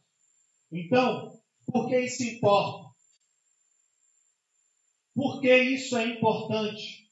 Então, 0.70 1.40
por 1.66 1.88
que 1.88 1.98
isso 2.00 2.22
importa? 2.24 2.88
Por 5.14 5.40
que 5.40 5.56
isso 5.56 5.96
é 5.96 6.08
importante? 6.08 7.08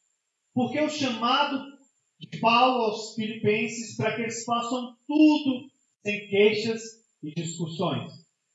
Porque 0.52 0.78
o 0.78 0.90
chamado 0.90 1.64
de 2.20 2.38
Paulo 2.38 2.84
aos 2.84 3.14
filipenses 3.14 3.96
para 3.96 4.14
que 4.14 4.22
eles 4.22 4.44
façam 4.44 4.94
tudo 5.06 5.70
sem 6.06 6.28
queixas 6.28 6.82
e 7.20 7.34
discussões. 7.34 8.12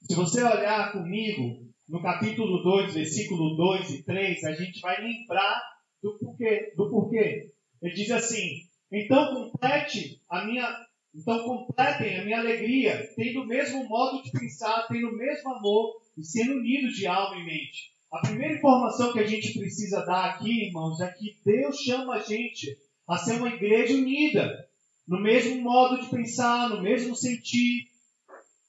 Se 0.10 0.15
você 0.15 0.41
olhar 0.41 0.93
comigo 0.93 1.67
no 1.89 2.01
capítulo 2.01 2.63
2, 2.63 2.93
versículo 2.93 3.58
2 3.58 3.89
e 3.89 4.03
3, 4.03 4.43
a 4.46 4.53
gente 4.53 4.79
vai 4.79 5.01
lembrar 5.01 5.62
do 6.01 6.17
porquê. 6.17 6.74
Do 6.77 6.89
porquê. 6.89 7.51
Ele 7.81 7.93
diz 7.93 8.10
assim: 8.10 8.62
Então 8.89 9.34
complete 9.34 10.22
a 10.29 10.46
minha 10.46 10.65
então 11.13 11.43
completem 11.43 12.20
a 12.20 12.24
minha 12.24 12.39
alegria, 12.39 13.05
tendo 13.17 13.41
o 13.41 13.46
mesmo 13.46 13.84
modo 13.84 14.24
de 14.24 14.31
pensar, 14.31 14.88
tendo 14.88 15.10
o 15.10 15.17
mesmo 15.17 15.53
amor 15.53 15.98
e 16.17 16.24
sendo 16.24 16.53
unidos 16.53 16.96
de 16.96 17.05
alma 17.05 17.36
e 17.36 17.43
mente. 17.43 17.91
A 18.13 18.22
primeira 18.22 18.55
informação 18.55 19.12
que 19.12 19.20
a 19.20 19.27
gente 19.27 19.60
precisa 19.60 20.05
dar 20.05 20.29
aqui, 20.29 20.67
irmãos, 20.67 21.01
é 21.01 21.12
que 21.12 21.36
Deus 21.43 21.79
chama 21.79 22.15
a 22.15 22.20
gente 22.20 22.77
a 23.05 23.17
ser 23.17 23.34
uma 23.34 23.50
igreja 23.50 23.93
unida, 23.93 24.71
no 25.08 25.20
mesmo 25.22 25.62
modo 25.62 26.01
de 26.01 26.10
pensar, 26.10 26.70
no 26.70 26.81
mesmo 26.81 27.15
sentir. 27.15 27.89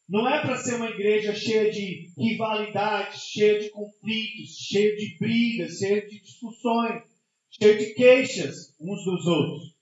Não 0.08 0.28
é 0.28 0.40
para 0.42 0.56
ser 0.56 0.74
uma 0.74 0.90
igreja 0.90 1.34
cheia 1.34 1.70
de 1.70 2.10
rivalidades, 2.18 3.22
cheia 3.22 3.60
de 3.60 3.70
conflitos, 3.70 4.56
cheia 4.68 4.94
de 4.96 5.16
brigas, 5.18 5.78
cheia 5.78 6.06
de 6.06 6.20
discussões, 6.20 7.02
cheia 7.50 7.78
de 7.78 7.94
queixas 7.94 8.74
uns 8.80 9.04
dos 9.04 9.26
outros. 9.26 9.72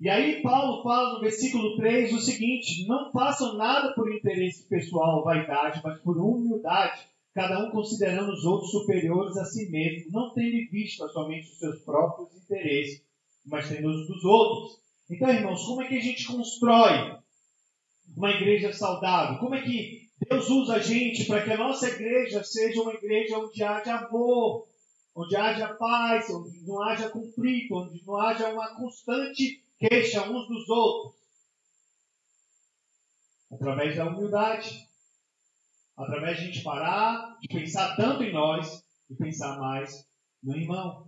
E 0.00 0.08
aí 0.08 0.40
Paulo 0.42 0.82
fala 0.84 1.14
no 1.14 1.20
versículo 1.20 1.76
3 1.76 2.12
o 2.12 2.20
seguinte: 2.20 2.86
não 2.86 3.10
façam 3.10 3.56
nada 3.56 3.92
por 3.94 4.12
interesse 4.14 4.68
pessoal 4.68 5.18
ou 5.18 5.24
vaidade, 5.24 5.80
mas 5.82 6.00
por 6.00 6.16
humildade, 6.16 7.00
cada 7.34 7.66
um 7.66 7.70
considerando 7.72 8.32
os 8.32 8.44
outros 8.44 8.70
superiores 8.70 9.36
a 9.36 9.44
si 9.44 9.68
mesmo, 9.70 10.12
não 10.12 10.32
tendo 10.34 10.54
em 10.54 10.68
vista 10.68 11.08
somente 11.08 11.50
os 11.50 11.58
seus 11.58 11.80
próprios 11.80 12.32
interesses, 12.36 13.02
mas 13.44 13.68
tendo 13.68 13.88
os 13.88 14.06
dos 14.06 14.24
outros. 14.24 14.87
Então, 15.10 15.30
irmãos, 15.30 15.64
como 15.64 15.82
é 15.82 15.88
que 15.88 15.96
a 15.96 16.02
gente 16.02 16.26
constrói 16.26 17.16
uma 18.14 18.30
igreja 18.30 18.72
saudável? 18.72 19.38
Como 19.38 19.54
é 19.54 19.62
que 19.62 20.08
Deus 20.28 20.48
usa 20.50 20.74
a 20.76 20.78
gente 20.80 21.24
para 21.24 21.42
que 21.42 21.52
a 21.52 21.56
nossa 21.56 21.88
igreja 21.88 22.44
seja 22.44 22.82
uma 22.82 22.92
igreja 22.92 23.38
onde 23.38 23.62
haja 23.62 23.94
amor, 23.94 24.68
onde 25.14 25.34
haja 25.34 25.74
paz, 25.74 26.28
onde 26.28 26.60
não 26.66 26.82
haja 26.82 27.08
conflito, 27.08 27.74
onde 27.74 28.04
não 28.04 28.16
haja 28.16 28.52
uma 28.52 28.74
constante 28.76 29.64
queixa 29.78 30.28
uns 30.28 30.46
dos 30.46 30.68
outros. 30.68 31.18
Através 33.50 33.96
da 33.96 34.06
humildade. 34.06 34.86
Através 35.96 36.36
de 36.36 36.42
a 36.42 36.46
gente 36.46 36.62
parar 36.62 37.38
de 37.40 37.48
pensar 37.48 37.96
tanto 37.96 38.22
em 38.22 38.32
nós 38.32 38.84
e 39.08 39.14
pensar 39.16 39.58
mais 39.58 40.06
no 40.42 40.54
irmão. 40.54 41.07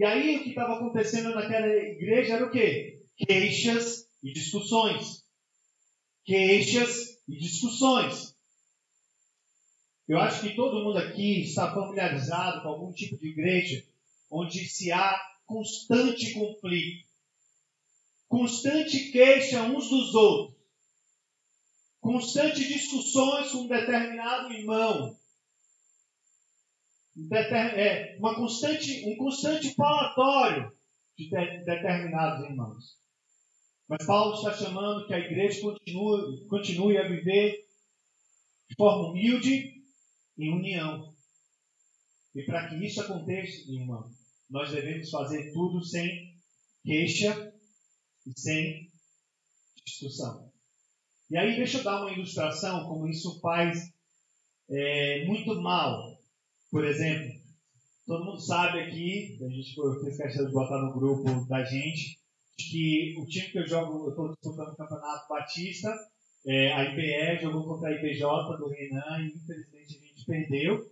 E 0.00 0.04
aí 0.06 0.38
o 0.38 0.42
que 0.42 0.48
estava 0.48 0.76
acontecendo 0.76 1.34
naquela 1.34 1.66
igreja 1.66 2.36
era 2.36 2.46
o 2.46 2.50
quê? 2.50 3.02
Queixas 3.18 4.08
e 4.22 4.32
discussões. 4.32 5.22
Queixas 6.24 7.18
e 7.28 7.36
discussões. 7.36 8.34
Eu 10.08 10.18
acho 10.18 10.40
que 10.40 10.56
todo 10.56 10.82
mundo 10.82 10.96
aqui 10.96 11.42
está 11.42 11.74
familiarizado 11.74 12.62
com 12.62 12.68
algum 12.68 12.92
tipo 12.94 13.18
de 13.18 13.28
igreja 13.28 13.84
onde 14.30 14.66
se 14.66 14.90
há 14.90 15.20
constante 15.44 16.32
conflito 16.32 17.06
constante 18.26 19.10
queixa 19.10 19.64
uns 19.64 19.90
dos 19.90 20.14
outros, 20.14 20.56
constante 22.00 22.66
discussões 22.66 23.50
com 23.50 23.64
um 23.64 23.68
determinado 23.68 24.50
irmão, 24.50 25.19
uma 28.18 28.34
constante, 28.34 29.04
um 29.06 29.16
constante 29.16 29.74
falatório 29.74 30.72
de 31.16 31.28
determinados 31.28 32.48
irmãos. 32.48 33.00
Mas 33.88 34.06
Paulo 34.06 34.34
está 34.34 34.52
chamando 34.54 35.06
que 35.06 35.14
a 35.14 35.18
igreja 35.18 35.60
continue, 35.60 36.46
continue 36.46 36.98
a 36.98 37.08
viver 37.08 37.66
de 38.68 38.76
forma 38.76 39.10
humilde 39.10 39.82
em 40.38 40.54
união. 40.54 41.12
E 42.34 42.44
para 42.44 42.68
que 42.68 42.76
isso 42.76 43.00
aconteça, 43.00 43.70
irmão, 43.70 44.08
nós 44.48 44.70
devemos 44.70 45.10
fazer 45.10 45.52
tudo 45.52 45.82
sem 45.84 46.36
queixa 46.84 47.52
e 48.26 48.40
sem 48.40 48.88
discussão. 49.84 50.50
E 51.30 51.36
aí, 51.36 51.56
deixa 51.56 51.78
eu 51.78 51.84
dar 51.84 52.02
uma 52.02 52.12
ilustração 52.12 52.86
como 52.88 53.08
isso 53.08 53.40
faz 53.40 53.92
é, 54.68 55.24
muito 55.26 55.60
mal. 55.60 56.09
Por 56.70 56.84
exemplo, 56.84 57.32
todo 58.06 58.24
mundo 58.24 58.40
sabe 58.40 58.80
aqui, 58.80 59.38
a 59.42 59.48
gente 59.48 59.74
fez 60.02 60.16
questão 60.16 60.46
de 60.46 60.52
botar 60.52 60.78
no 60.78 60.92
grupo 60.92 61.46
da 61.48 61.64
gente, 61.64 62.18
que 62.56 63.16
o 63.18 63.26
time 63.26 63.50
que 63.50 63.58
eu 63.58 63.66
jogo, 63.66 64.04
eu 64.04 64.10
estou 64.10 64.28
disputando 64.30 64.72
o 64.72 64.76
Campeonato 64.76 65.28
Batista, 65.28 65.92
é, 66.46 66.72
a 66.72 66.84
IBE 66.84 67.42
jogou 67.42 67.64
contra 67.64 67.88
a 67.88 67.92
IBJ 67.92 68.22
do 68.58 68.68
Renan 68.68 69.20
e 69.20 69.26
infelizmente 69.36 69.98
a 69.98 70.06
gente 70.06 70.26
perdeu. 70.26 70.90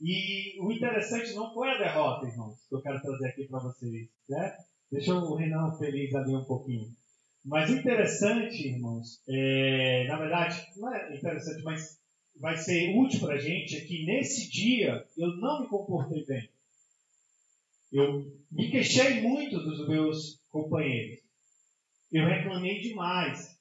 E 0.00 0.58
o 0.62 0.72
interessante 0.72 1.34
não 1.34 1.52
foi 1.52 1.70
a 1.70 1.78
derrota, 1.78 2.26
irmãos, 2.26 2.58
que 2.68 2.74
eu 2.74 2.80
quero 2.80 3.02
trazer 3.02 3.28
aqui 3.28 3.46
para 3.46 3.60
vocês. 3.60 4.08
Né? 4.28 4.56
Deixa 4.90 5.14
o 5.14 5.34
Renan 5.34 5.76
feliz 5.76 6.14
ali 6.14 6.34
um 6.34 6.44
pouquinho. 6.44 6.90
Mas 7.44 7.70
interessante, 7.70 8.68
irmãos, 8.68 9.22
é, 9.28 10.06
na 10.08 10.18
verdade, 10.18 10.66
não 10.76 10.94
é 10.94 11.14
interessante, 11.14 11.62
mas 11.62 11.99
vai 12.40 12.56
ser 12.56 12.96
útil 12.96 13.20
para 13.20 13.34
a 13.34 13.38
gente 13.38 13.76
é 13.76 13.80
que 13.82 14.04
nesse 14.04 14.50
dia 14.50 15.06
eu 15.16 15.36
não 15.36 15.62
me 15.62 15.68
comportei 15.68 16.24
bem. 16.24 16.48
Eu 17.92 18.32
me 18.50 18.70
queixei 18.70 19.20
muito 19.20 19.60
dos 19.60 19.86
meus 19.86 20.40
companheiros. 20.50 21.20
Eu 22.10 22.26
reclamei 22.26 22.80
demais. 22.80 23.56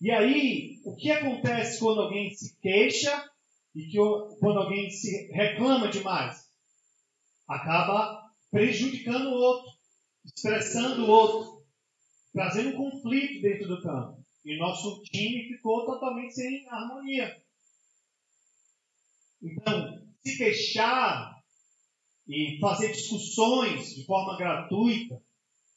E 0.00 0.10
aí, 0.10 0.80
o 0.84 0.96
que 0.96 1.10
acontece 1.10 1.78
quando 1.78 2.00
alguém 2.00 2.34
se 2.34 2.56
queixa 2.60 3.30
e 3.74 3.86
que, 3.86 3.98
quando 4.40 4.58
alguém 4.58 4.90
se 4.90 5.30
reclama 5.32 5.88
demais? 5.88 6.46
acaba 7.48 8.30
prejudicando 8.50 9.28
o 9.28 9.34
outro, 9.34 9.72
estressando 10.24 11.04
o 11.04 11.08
outro, 11.08 11.64
trazendo 12.32 12.70
um 12.70 12.90
conflito 12.90 13.40
dentro 13.40 13.68
do 13.68 13.82
campo. 13.82 14.15
E 14.46 14.56
nosso 14.58 15.02
time 15.02 15.48
ficou 15.48 15.84
totalmente 15.84 16.32
sem 16.32 16.68
harmonia. 16.68 17.36
Então, 19.42 20.06
se 20.24 20.38
queixar 20.38 21.42
e 22.28 22.56
fazer 22.60 22.92
discussões 22.92 23.92
de 23.96 24.06
forma 24.06 24.38
gratuita, 24.38 25.20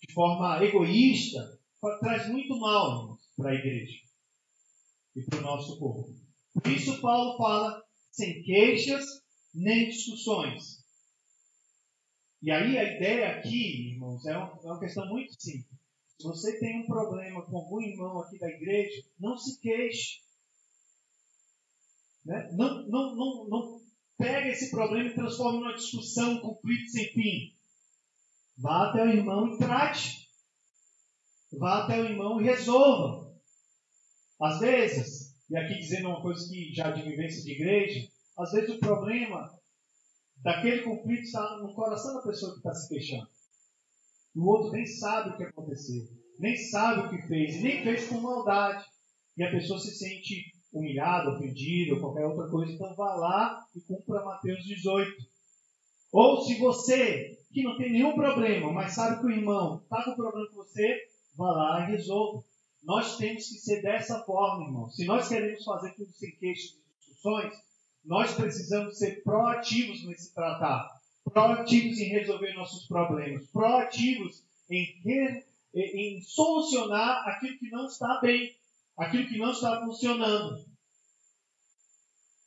de 0.08 0.14
forma 0.14 0.64
egoísta, 0.64 1.60
traz 2.00 2.30
muito 2.30 2.60
mal 2.60 3.18
para 3.36 3.50
a 3.50 3.56
igreja 3.56 3.98
e 5.16 5.24
para 5.24 5.40
o 5.40 5.42
nosso 5.42 5.80
povo. 5.80 6.14
Por 6.54 6.72
isso, 6.72 7.02
Paulo 7.02 7.40
fala 7.40 7.84
sem 8.12 8.44
queixas 8.44 9.04
nem 9.52 9.90
discussões. 9.90 10.86
E 12.40 12.52
aí 12.52 12.78
a 12.78 12.84
ideia 12.84 13.30
aqui, 13.32 13.94
irmãos, 13.94 14.24
é 14.28 14.38
uma, 14.38 14.60
é 14.64 14.66
uma 14.68 14.80
questão 14.80 15.08
muito 15.08 15.34
simples. 15.42 15.69
Se 16.20 16.28
você 16.28 16.60
tem 16.60 16.82
um 16.82 16.86
problema 16.86 17.46
com 17.46 17.58
algum 17.58 17.82
irmão 17.82 18.20
aqui 18.20 18.38
da 18.38 18.50
igreja, 18.50 19.06
não 19.18 19.38
se 19.38 19.58
queixe. 19.62 20.20
Né? 22.26 22.52
Não, 22.52 22.86
não, 22.90 23.16
não, 23.16 23.48
não 23.48 23.82
pega 24.18 24.50
esse 24.50 24.70
problema 24.70 25.10
e 25.10 25.16
transforma 25.16 25.62
numa 25.62 25.76
discussão, 25.76 26.34
um 26.34 26.42
conflito 26.42 26.90
sem 26.90 27.06
fim. 27.14 27.56
Vá 28.58 28.90
até 28.90 29.02
o 29.02 29.10
irmão 29.10 29.48
e 29.48 29.58
trate. 29.58 30.30
Vá 31.54 31.86
até 31.86 32.02
o 32.02 32.06
irmão 32.06 32.42
e 32.42 32.44
resolva. 32.44 33.34
Às 34.42 34.60
vezes, 34.60 35.34
e 35.50 35.56
aqui 35.56 35.76
dizendo 35.76 36.10
uma 36.10 36.22
coisa 36.22 36.50
que 36.50 36.74
já 36.74 36.92
de 36.92 37.02
vivência 37.02 37.42
de 37.44 37.54
igreja, 37.54 38.12
às 38.38 38.52
vezes 38.52 38.76
o 38.76 38.80
problema 38.80 39.58
daquele 40.44 40.84
conflito 40.84 41.24
está 41.24 41.60
no 41.60 41.74
coração 41.74 42.16
da 42.16 42.24
pessoa 42.24 42.52
que 42.52 42.58
está 42.58 42.74
se 42.74 42.90
queixando. 42.90 43.39
O 44.40 44.48
outro 44.48 44.72
nem 44.72 44.86
sabe 44.86 45.32
o 45.32 45.38
que 45.38 45.44
aconteceu, 45.44 46.08
nem 46.40 46.56
sabe 46.56 47.02
o 47.02 47.10
que 47.10 47.28
fez, 47.28 47.56
e 47.56 47.62
nem 47.62 47.84
fez 47.84 48.08
com 48.08 48.22
maldade. 48.22 48.86
E 49.38 49.44
a 49.44 49.52
pessoa 49.52 49.78
se 49.78 49.92
sente 49.92 50.54
humilhada, 50.72 51.32
ofendida, 51.32 51.96
ou 51.96 52.00
qualquer 52.00 52.26
outra 52.26 52.50
coisa, 52.50 52.72
então 52.72 52.96
vá 52.96 53.16
lá 53.16 53.66
e 53.76 53.82
cumpra 53.82 54.24
Mateus 54.24 54.64
18. 54.64 55.12
Ou 56.14 56.42
se 56.42 56.58
você, 56.58 57.38
que 57.52 57.64
não 57.64 57.78
tem 57.78 57.92
nenhum 57.92 58.16
problema, 58.16 58.72
mas 58.72 58.94
sabe 58.94 59.20
que 59.20 59.26
o 59.26 59.32
irmão 59.32 59.82
está 59.84 60.04
com 60.06 60.16
problema 60.16 60.48
com 60.48 60.56
você, 60.56 60.98
vá 61.36 61.52
lá 61.52 61.82
e 61.82 61.92
resolva. 61.92 62.42
Nós 62.82 63.18
temos 63.18 63.46
que 63.46 63.56
ser 63.56 63.82
dessa 63.82 64.24
forma, 64.24 64.64
irmão. 64.66 64.90
Se 64.90 65.06
nós 65.06 65.28
queremos 65.28 65.66
fazer 65.66 65.94
tudo 65.96 66.14
sem 66.14 66.32
queixas 66.38 66.72
e 66.72 67.00
discussões, 67.00 67.54
nós 68.06 68.34
precisamos 68.34 68.98
ser 68.98 69.22
proativos 69.22 70.06
nesse 70.06 70.34
tratar, 70.34 70.99
proativos 71.30 72.00
em 72.00 72.10
resolver 72.10 72.54
nossos 72.54 72.88
problemas, 72.88 73.48
proativos 73.48 74.44
em, 74.70 75.02
em 75.74 76.22
solucionar 76.22 77.28
aquilo 77.28 77.58
que 77.58 77.70
não 77.70 77.86
está 77.86 78.20
bem, 78.22 78.56
aquilo 78.98 79.28
que 79.28 79.38
não 79.38 79.52
está 79.52 79.82
funcionando. 79.82 80.66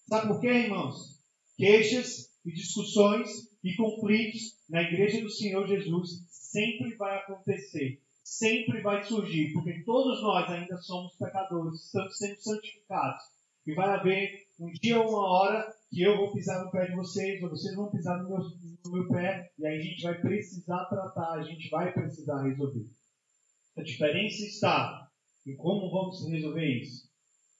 Sabe 0.08 0.28
por 0.28 0.40
quê, 0.40 0.48
irmãos? 0.48 1.20
Queixas 1.56 2.30
e 2.44 2.52
discussões 2.52 3.50
e 3.62 3.74
conflitos 3.76 4.58
na 4.68 4.82
igreja 4.82 5.20
do 5.20 5.30
Senhor 5.30 5.66
Jesus 5.66 6.26
sempre 6.28 6.94
vai 6.96 7.18
acontecer, 7.18 8.00
sempre 8.22 8.82
vai 8.82 9.04
surgir, 9.04 9.52
porque 9.52 9.82
todos 9.84 10.20
nós 10.22 10.50
ainda 10.50 10.76
somos 10.78 11.14
pecadores, 11.16 11.84
estamos 11.84 12.16
sendo 12.18 12.40
santificados. 12.40 13.22
E 13.64 13.74
vai 13.74 13.90
haver 13.90 14.48
um 14.58 14.72
dia 14.72 15.00
ou 15.00 15.08
uma 15.08 15.26
hora 15.26 15.74
que 15.92 16.00
eu 16.00 16.16
vou 16.16 16.32
pisar 16.32 16.64
no 16.64 16.70
pé 16.70 16.86
de 16.86 16.96
vocês, 16.96 17.42
ou 17.42 17.50
vocês 17.50 17.76
vão 17.76 17.90
pisar 17.90 18.22
no 18.22 18.30
meu, 18.30 18.38
no 18.38 18.92
meu 18.92 19.08
pé, 19.08 19.52
e 19.58 19.66
aí 19.66 19.78
a 19.78 19.82
gente 19.82 20.02
vai 20.02 20.18
precisar 20.18 20.86
tratar, 20.86 21.34
a 21.34 21.42
gente 21.42 21.68
vai 21.68 21.92
precisar 21.92 22.42
resolver. 22.42 22.86
A 23.76 23.82
diferença 23.82 24.42
está 24.42 25.10
em 25.46 25.54
como 25.54 25.90
vamos 25.90 26.26
resolver 26.30 26.66
isso. 26.66 27.10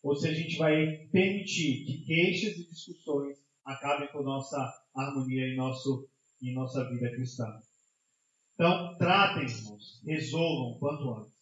Ou 0.03 0.17
se 0.17 0.29
a 0.29 0.33
gente 0.33 0.57
vai 0.57 1.07
permitir 1.13 1.85
que 1.85 2.05
queixas 2.07 2.57
e 2.57 2.69
discussões 2.71 3.39
acabem 3.67 4.09
com 4.09 4.23
nossa 4.23 4.57
harmonia 4.97 5.49
em, 5.49 5.57
nosso, 5.57 6.09
em 6.43 6.55
nossa 6.55 6.89
vida 6.89 7.11
cristã. 7.11 7.45
Então, 8.55 8.97
tratem, 8.97 9.45
irmãos, 9.45 10.01
resolvam 10.07 10.79
quanto 10.79 11.15
antes. 11.15 11.33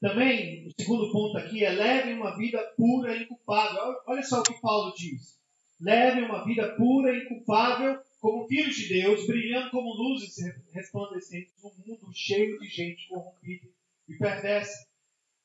Também, 0.00 0.66
o 0.66 0.72
segundo 0.76 1.12
ponto 1.12 1.38
aqui 1.38 1.64
é 1.64 1.70
levem 1.70 2.16
uma 2.16 2.36
vida 2.36 2.58
pura 2.76 3.16
e 3.16 3.22
inculpável. 3.22 3.94
Olha 4.06 4.22
só 4.22 4.40
o 4.40 4.42
que 4.42 4.60
Paulo 4.60 4.92
diz. 4.96 5.35
Levem 5.80 6.24
uma 6.24 6.44
vida 6.44 6.74
pura 6.76 7.12
e 7.12 7.24
inculpável 7.24 8.00
como 8.20 8.48
filhos 8.48 8.74
de 8.76 8.88
Deus, 8.88 9.26
brilhando 9.26 9.70
como 9.70 9.94
luzes 9.94 10.36
resplandecentes 10.72 11.52
num 11.62 11.72
mundo 11.86 12.10
cheio 12.14 12.58
de 12.58 12.68
gente 12.68 13.08
corrompida 13.08 13.68
e 14.08 14.16
perversa. 14.16 14.86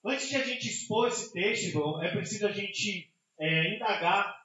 Antes 0.04 0.30
de 0.30 0.36
a 0.36 0.44
gente 0.44 0.68
expor 0.68 1.10
esse 1.10 1.32
texto, 1.32 1.68
irmão, 1.68 2.02
é 2.02 2.10
preciso 2.12 2.48
a 2.48 2.52
gente 2.52 3.12
é, 3.40 3.76
indagar. 3.76 4.36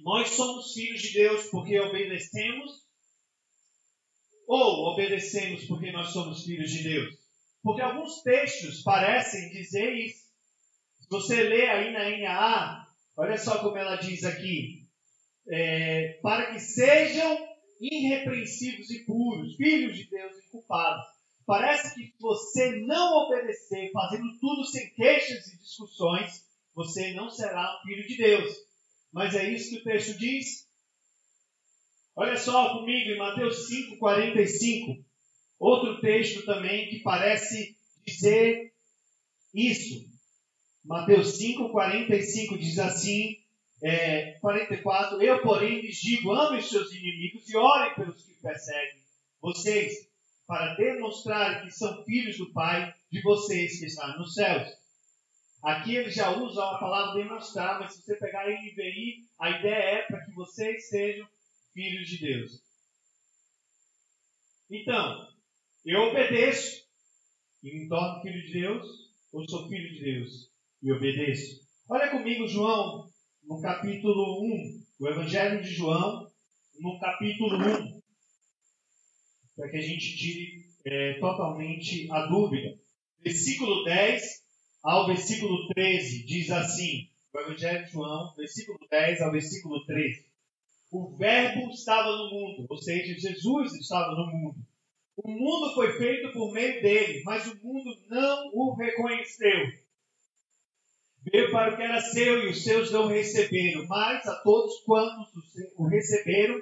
Nós 0.00 0.30
somos 0.30 0.72
filhos 0.74 1.00
de 1.00 1.12
Deus 1.14 1.46
porque 1.50 1.78
obedecemos 1.78 2.82
ou 4.46 4.92
obedecemos 4.92 5.64
porque 5.64 5.92
nós 5.92 6.08
somos 6.12 6.44
filhos 6.44 6.70
de 6.70 6.82
Deus? 6.82 7.14
Porque 7.62 7.80
alguns 7.80 8.22
textos 8.22 8.82
parecem 8.82 9.50
dizer 9.50 9.94
isso. 9.94 10.24
Se 10.96 11.08
você 11.08 11.42
lê 11.44 11.68
aí 11.68 11.92
na 11.92 12.10
NAA, 12.10 12.86
olha 13.16 13.38
só 13.38 13.60
como 13.62 13.76
ela 13.76 13.96
diz 13.96 14.24
aqui: 14.24 14.81
é, 15.48 16.18
para 16.22 16.52
que 16.52 16.60
sejam 16.60 17.48
irrepreensíveis 17.80 18.90
e 18.90 19.04
puros, 19.04 19.56
filhos 19.56 19.96
de 19.96 20.08
Deus 20.08 20.36
e 20.38 20.50
culpados. 20.50 21.04
Parece 21.44 21.94
que 21.94 22.06
se 22.06 22.14
você 22.20 22.76
não 22.86 23.24
obedecer, 23.24 23.90
fazendo 23.92 24.38
tudo 24.40 24.64
sem 24.64 24.90
queixas 24.94 25.48
e 25.48 25.58
discussões, 25.58 26.46
você 26.74 27.12
não 27.14 27.28
será 27.28 27.80
filho 27.84 28.06
de 28.06 28.16
Deus. 28.16 28.54
Mas 29.12 29.34
é 29.34 29.50
isso 29.50 29.70
que 29.70 29.78
o 29.78 29.84
texto 29.84 30.16
diz? 30.18 30.68
Olha 32.14 32.36
só 32.36 32.78
comigo 32.78 33.10
em 33.10 33.18
Mateus 33.18 33.68
5, 33.68 33.98
45. 33.98 35.04
Outro 35.58 36.00
texto 36.00 36.44
também 36.44 36.88
que 36.88 37.00
parece 37.00 37.76
dizer 38.06 38.72
isso. 39.54 40.10
Mateus 40.84 41.38
5, 41.38 41.70
45 41.70 42.58
diz 42.58 42.78
assim, 42.78 43.36
é, 43.82 44.38
44, 44.40 45.20
Eu, 45.20 45.42
porém, 45.42 45.80
lhes 45.80 45.96
digo, 45.96 46.32
amem 46.32 46.62
seus 46.62 46.92
inimigos 46.92 47.48
e 47.48 47.56
orem 47.56 47.94
pelos 47.94 48.24
que 48.24 48.34
perseguem 48.40 49.02
vocês, 49.40 50.08
para 50.46 50.74
demonstrar 50.74 51.62
que 51.62 51.70
são 51.72 52.04
filhos 52.04 52.38
do 52.38 52.52
Pai 52.52 52.94
de 53.10 53.20
vocês 53.22 53.80
que 53.80 53.86
está 53.86 54.16
nos 54.16 54.34
céus. 54.34 54.68
Aqui 55.62 55.96
ele 55.96 56.10
já 56.10 56.30
usa 56.30 56.62
a 56.62 56.78
palavra 56.78 57.22
demonstrar, 57.22 57.80
mas 57.80 57.94
se 57.94 58.02
você 58.02 58.16
pegar 58.16 58.42
a 58.42 58.50
NVI, 58.50 59.26
a 59.38 59.50
ideia 59.50 59.98
é 59.98 60.02
para 60.02 60.24
que 60.24 60.32
vocês 60.32 60.88
sejam 60.88 61.26
filhos 61.72 62.08
de 62.08 62.18
Deus. 62.18 62.62
Então, 64.70 65.28
eu 65.84 66.02
obedeço 66.02 66.82
e 67.62 67.78
me 67.78 67.88
torno 67.88 68.22
filho 68.22 68.42
de 68.44 68.52
Deus, 68.52 68.86
ou 69.32 69.48
sou 69.48 69.68
filho 69.68 69.92
de 69.92 70.00
Deus 70.04 70.50
e 70.82 70.92
obedeço. 70.92 71.62
Olha 71.88 72.10
comigo, 72.10 72.46
João, 72.48 73.11
no 73.52 73.60
capítulo 73.60 74.42
1, 74.42 74.82
o 74.98 75.08
Evangelho 75.08 75.62
de 75.62 75.68
João, 75.74 76.26
no 76.80 76.98
capítulo 76.98 77.58
1, 77.58 78.00
para 79.54 79.68
que 79.68 79.76
a 79.76 79.82
gente 79.82 80.16
tire 80.16 80.64
é, 80.86 81.18
totalmente 81.20 82.10
a 82.10 82.26
dúvida. 82.26 82.78
Versículo 83.22 83.84
10 83.84 84.22
ao 84.82 85.06
versículo 85.06 85.68
13 85.68 86.24
diz 86.24 86.50
assim: 86.50 87.10
o 87.34 87.40
Evangelho 87.40 87.84
de 87.84 87.92
João, 87.92 88.34
versículo 88.34 88.78
10 88.90 89.20
ao 89.20 89.32
versículo 89.32 89.84
13. 89.84 90.24
O 90.90 91.14
Verbo 91.18 91.70
estava 91.72 92.10
no 92.10 92.30
mundo, 92.30 92.66
ou 92.70 92.78
seja, 92.78 93.20
Jesus 93.20 93.74
estava 93.74 94.12
no 94.12 94.26
mundo. 94.28 94.56
O 95.14 95.30
mundo 95.30 95.74
foi 95.74 95.92
feito 95.98 96.32
por 96.32 96.54
meio 96.54 96.80
dele, 96.80 97.22
mas 97.24 97.46
o 97.46 97.62
mundo 97.62 97.94
não 98.08 98.50
o 98.54 98.74
reconheceu. 98.74 99.81
Veio 101.24 101.52
para 101.52 101.72
o 101.72 101.76
que 101.76 101.82
era 101.82 102.00
seu 102.00 102.44
e 102.44 102.50
os 102.50 102.64
seus 102.64 102.90
não 102.90 103.06
receberam, 103.06 103.86
mas 103.86 104.26
a 104.26 104.34
todos 104.42 104.80
quantos 104.84 105.28
o 105.76 105.86
receberam, 105.86 106.60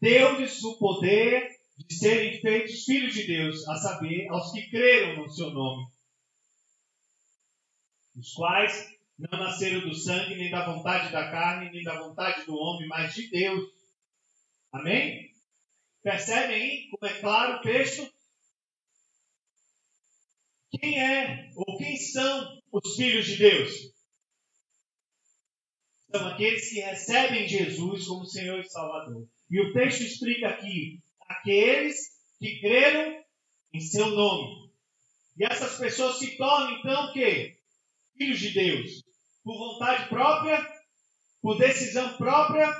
deu-lhes 0.00 0.62
o 0.62 0.78
poder 0.78 1.48
de 1.78 1.94
serem 1.94 2.40
feitos 2.40 2.84
filhos 2.84 3.14
de 3.14 3.26
Deus, 3.26 3.66
a 3.68 3.76
saber, 3.76 4.28
aos 4.28 4.52
que 4.52 4.68
creram 4.68 5.22
no 5.22 5.30
seu 5.30 5.50
nome, 5.50 5.86
os 8.16 8.32
quais 8.34 8.92
não 9.18 9.38
nasceram 9.38 9.80
do 9.80 9.94
sangue, 9.94 10.34
nem 10.34 10.50
da 10.50 10.66
vontade 10.66 11.10
da 11.10 11.30
carne, 11.30 11.70
nem 11.70 11.82
da 11.82 11.98
vontade 11.98 12.44
do 12.44 12.54
homem, 12.54 12.88
mas 12.88 13.14
de 13.14 13.28
Deus. 13.30 13.70
Amém? 14.72 15.30
Percebem 16.02 16.56
aí 16.56 16.88
como 16.90 17.10
é 17.10 17.20
claro 17.20 17.58
o 17.58 17.62
texto? 17.62 18.12
Quem 20.70 21.00
é 21.00 21.50
ou 21.54 21.78
quem 21.78 21.96
são 21.96 22.60
os 22.72 22.96
filhos 22.96 23.26
de 23.26 23.36
Deus? 23.36 23.92
São 26.14 26.28
aqueles 26.28 26.68
que 26.68 26.80
recebem 26.80 27.48
Jesus 27.48 28.06
como 28.06 28.26
Senhor 28.26 28.60
e 28.60 28.68
Salvador. 28.68 29.26
E 29.50 29.60
o 29.60 29.72
texto 29.72 30.02
explica 30.02 30.48
aqui: 30.48 31.00
aqueles 31.26 31.96
que 32.38 32.60
creram 32.60 33.22
em 33.72 33.80
seu 33.80 34.10
nome. 34.10 34.70
E 35.38 35.44
essas 35.44 35.78
pessoas 35.78 36.18
se 36.18 36.36
tornam 36.36 36.78
então 36.78 37.06
o 37.06 37.12
quê? 37.14 37.58
Filhos 38.16 38.38
de 38.38 38.50
Deus. 38.50 39.02
Por 39.42 39.56
vontade 39.56 40.08
própria? 40.08 40.66
Por 41.40 41.58
decisão 41.58 42.16
própria? 42.16 42.70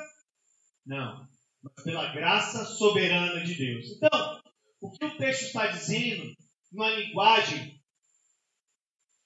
Não. 0.84 1.26
Mas 1.62 1.84
pela 1.84 2.12
graça 2.12 2.64
soberana 2.64 3.42
de 3.44 3.54
Deus. 3.54 3.86
Então, 3.96 4.42
o 4.80 4.90
que 4.90 5.04
o 5.04 5.16
texto 5.16 5.44
está 5.44 5.68
dizendo, 5.68 6.36
numa 6.70 6.90
linguagem, 6.90 7.80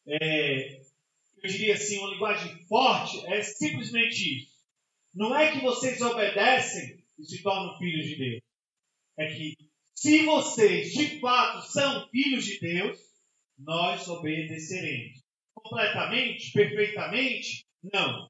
é, 0.07 0.81
eu 1.46 1.52
diria 1.52 1.74
assim, 1.74 1.98
uma 1.98 2.11
linguagem 2.11 2.66
forte, 2.66 3.24
é 3.26 3.40
simplesmente 3.40 4.38
isso. 4.38 4.56
Não 5.14 5.35
é 5.35 5.52
que 5.52 5.61
vocês 5.61 6.00
obedecem 6.00 7.02
e 7.18 7.24
se 7.24 7.42
tornam 7.42 7.78
filhos 7.78 8.06
de 8.06 8.16
Deus. 8.16 8.42
É 9.18 9.26
que 9.28 9.56
se 9.94 10.24
vocês 10.24 10.92
de 10.92 11.20
fato 11.20 11.66
são 11.68 12.09
filhos 12.11 12.44
de 12.44 12.59
Deus, 12.59 12.98
nós 13.59 14.06
obedeceremos. 14.09 15.22
Completamente, 15.54 16.52
perfeitamente? 16.52 17.64
Não. 17.82 18.28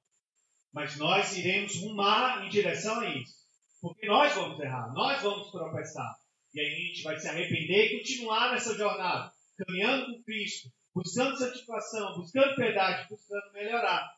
Mas 0.72 0.96
nós 0.96 1.36
iremos 1.36 1.74
rumar 1.76 2.46
em 2.46 2.50
direção 2.50 3.00
a 3.00 3.08
isso. 3.16 3.34
Porque 3.80 4.06
nós 4.06 4.34
vamos 4.34 4.60
errar, 4.60 4.92
nós 4.92 5.22
vamos 5.22 5.50
tropeçar. 5.50 6.14
E 6.54 6.60
aí 6.60 6.66
a 6.66 6.86
gente 6.86 7.02
vai 7.02 7.18
se 7.18 7.28
arrepender 7.28 7.86
e 7.86 7.98
continuar 7.98 8.52
nessa 8.52 8.76
jornada, 8.76 9.32
caminhando 9.58 10.06
com 10.06 10.22
Cristo, 10.22 10.70
buscando 10.96 11.36
santificação, 11.36 12.16
buscando 12.16 12.56
piedade, 12.56 13.06
buscando 13.10 13.52
melhorar. 13.52 14.10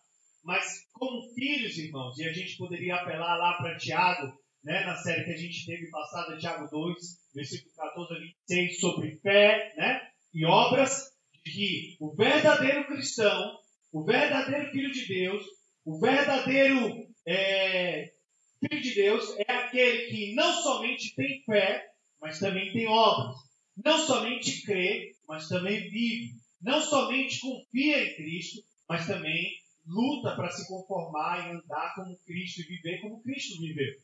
Mas 0.45 0.87
como 0.93 1.35
filhos, 1.35 1.77
irmãos, 1.77 2.17
e 2.19 2.25
a 2.25 2.33
gente 2.33 2.57
poderia 2.57 2.95
apelar 2.95 3.37
lá 3.37 3.55
para 3.55 3.77
Tiago, 3.77 4.33
né, 4.63 4.85
na 4.85 4.95
série 4.95 5.25
que 5.25 5.33
a 5.33 5.37
gente 5.37 5.67
teve 5.67 5.91
passada, 5.91 6.39
Tiago 6.39 6.69
2, 6.71 6.97
versículo 7.35 7.75
14 7.75 8.15
a 8.15 8.19
26, 8.21 8.81
sobre 8.81 9.17
fé 9.17 9.75
né, 9.77 10.09
e 10.33 10.47
obras, 10.47 11.11
de 11.45 11.51
que 11.51 11.97
o 12.01 12.15
verdadeiro 12.15 12.87
cristão, 12.87 13.59
o 13.93 14.05
verdadeiro 14.05 14.71
filho 14.71 14.93
de 14.93 15.09
Deus, 15.09 15.43
o 15.85 15.99
verdadeiro 15.99 17.09
é, 17.27 18.13
filho 18.61 18.83
de 18.83 18.95
Deus 18.95 19.35
é 19.37 19.53
aquele 19.53 20.07
que 20.07 20.35
não 20.35 20.53
somente 20.63 21.13
tem 21.17 21.43
fé, 21.45 21.85
mas 22.21 22.39
também 22.39 22.73
tem 22.73 22.87
obras. 22.87 23.37
Não 23.85 23.99
somente 23.99 24.63
crê, 24.63 25.13
mas 25.27 25.49
também 25.49 25.89
vive. 25.91 26.39
Não 26.61 26.81
somente 26.81 27.41
confia 27.41 28.05
em 28.05 28.17
Cristo, 28.17 28.63
mas 28.89 29.07
também 29.07 29.53
luta 29.87 30.35
para 30.37 30.51
se 30.51 30.67
conformar 30.69 31.47
e 31.47 31.53
andar 31.53 31.95
como 31.95 32.19
Cristo 32.27 32.61
e 32.61 32.65
viver 32.65 33.01
como 33.01 33.23
Cristo 33.23 33.61
viveu. 33.61 33.95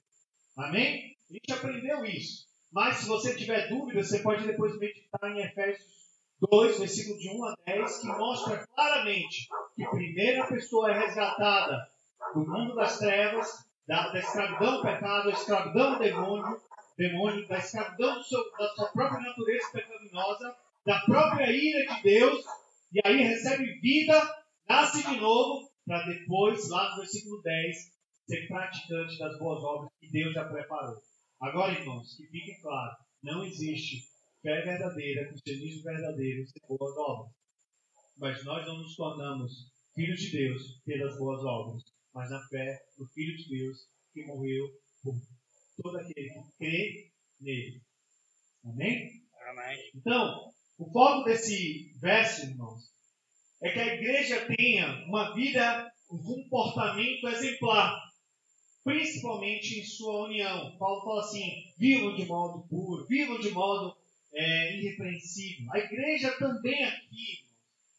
Amém? 0.57 1.17
A 1.31 1.33
gente 1.33 1.53
aprendeu 1.53 2.05
isso. 2.05 2.47
Mas 2.73 2.97
se 2.97 3.07
você 3.07 3.37
tiver 3.37 3.69
dúvida, 3.69 4.03
você 4.03 4.21
pode 4.21 4.47
depois 4.47 4.79
meditar 4.79 5.31
em 5.31 5.43
Efésios 5.43 5.95
2, 6.41 6.79
versículo 6.79 7.19
de 7.19 7.29
1 7.29 7.45
a 7.45 7.55
10, 7.67 7.99
que 8.01 8.07
mostra 8.07 8.67
claramente 8.75 9.49
que 9.77 9.85
a 10.39 10.47
pessoa 10.47 10.91
é 10.91 11.07
resgatada 11.07 11.89
do 12.35 12.41
mundo 12.41 12.75
das 12.75 12.99
trevas, 12.99 13.65
da, 13.87 14.09
da 14.11 14.19
escravidão 14.19 14.77
do 14.77 14.83
pecado, 14.83 15.25
da 15.25 15.31
escravidão 15.31 15.93
do 15.93 15.99
demônio, 15.99 16.61
demônio 16.97 17.47
da 17.47 17.59
escravidão 17.59 18.23
seu, 18.23 18.51
da 18.59 18.69
sua 18.69 18.89
própria 18.89 19.21
natureza 19.21 19.71
pecaminosa, 19.73 20.57
da 20.85 21.01
própria 21.01 21.51
ira 21.51 21.95
de 21.95 22.03
Deus, 22.03 22.45
e 22.93 23.01
aí 23.05 23.23
recebe 23.23 23.81
vida, 23.81 24.45
nasce 24.69 25.03
de 25.03 25.17
novo, 25.21 25.71
para 25.87 26.07
depois, 26.07 26.69
lá 26.69 26.91
no 26.91 26.97
versículo 26.99 27.43
10, 27.43 27.77
ser 28.27 28.47
praticante 28.49 29.19
das 29.19 29.39
boas 29.39 29.63
obras 29.63 29.91
que 30.01 30.11
Deus 30.11 30.33
já 30.33 30.45
preparou. 30.45 30.97
Agora, 31.41 31.73
irmãos, 31.73 32.17
que 32.17 32.27
fique 32.27 32.61
claro, 32.61 32.97
não 33.23 33.45
existe 33.45 34.07
fé 34.43 34.63
verdadeira, 34.63 35.29
cristianismo 35.29 35.83
verdadeiro 35.83 36.47
sem 36.47 36.77
boas 36.77 36.97
obras. 36.97 37.33
Mas 38.17 38.45
nós 38.45 38.67
não 38.67 38.79
nos 38.79 38.95
tornamos 38.95 39.73
filhos 39.95 40.21
de 40.21 40.31
Deus 40.33 40.81
pelas 40.85 41.19
boas 41.19 41.43
obras, 41.45 41.83
mas 42.13 42.31
na 42.31 42.41
fé 42.49 42.79
do 42.97 43.07
Filho 43.09 43.37
de 43.37 43.49
Deus 43.49 43.89
que 44.13 44.25
morreu 44.25 44.69
por 45.03 45.15
todo 45.83 45.99
aquele 45.99 46.31
que 46.31 46.57
crê 46.59 47.11
nele. 47.41 47.83
Amém? 48.65 49.11
Amém. 49.51 49.91
Então, 49.95 50.54
o 50.79 50.91
foco 50.91 51.25
desse 51.25 51.93
verso, 52.01 52.47
irmãos, 52.47 52.83
é 53.63 53.71
que 53.71 53.79
a 53.79 53.95
igreja 53.95 54.47
tenha 54.47 55.05
uma 55.07 55.35
vida, 55.35 55.93
um 56.11 56.23
comportamento 56.23 57.29
exemplar, 57.29 58.03
principalmente 58.83 59.81
em 59.81 59.85
sua 59.85 60.25
união. 60.25 60.77
Paulo 60.77 61.05
fala 61.05 61.21
assim: 61.21 61.73
vivam 61.79 62.15
de 62.15 62.27
modo 62.27 62.67
puro, 62.69 63.07
vivam 63.07 63.39
de 63.39 63.51
modo 63.51 63.97
é, 64.35 64.77
irrepreensível. 64.77 65.73
A 65.73 65.79
igreja 65.79 66.37
também 66.39 66.85
aqui 66.85 67.45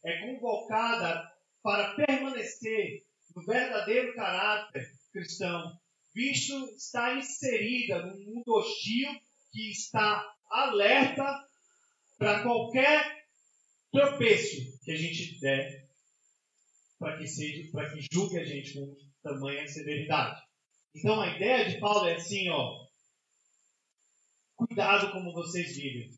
é 0.03 0.27
convocada 0.27 1.31
para 1.63 1.95
permanecer 1.95 3.03
no 3.35 3.43
verdadeiro 3.43 4.13
caráter 4.13 4.91
cristão, 5.11 5.79
visto 6.13 6.53
está 6.75 7.15
inserida 7.15 8.05
num 8.05 8.19
mundo 8.25 8.53
hostil 8.53 9.09
que 9.51 9.71
está 9.71 10.29
alerta 10.49 11.23
para 12.17 12.43
qualquer 12.43 13.25
tropeço 13.91 14.79
que 14.83 14.91
a 14.91 14.97
gente 14.97 15.39
der 15.39 15.85
para 16.97 17.17
que 17.17 17.27
seja, 17.27 17.69
para 17.71 17.91
que 17.91 18.07
julgue 18.11 18.39
a 18.39 18.45
gente 18.45 18.73
com 18.73 18.95
tamanha 19.21 19.67
severidade. 19.67 20.41
Então 20.95 21.19
a 21.19 21.35
ideia 21.35 21.69
de 21.69 21.79
Paulo 21.79 22.07
é 22.07 22.15
assim, 22.15 22.49
ó, 22.49 22.85
cuidado 24.55 25.11
como 25.11 25.33
vocês 25.33 25.75
vivem. 25.75 26.09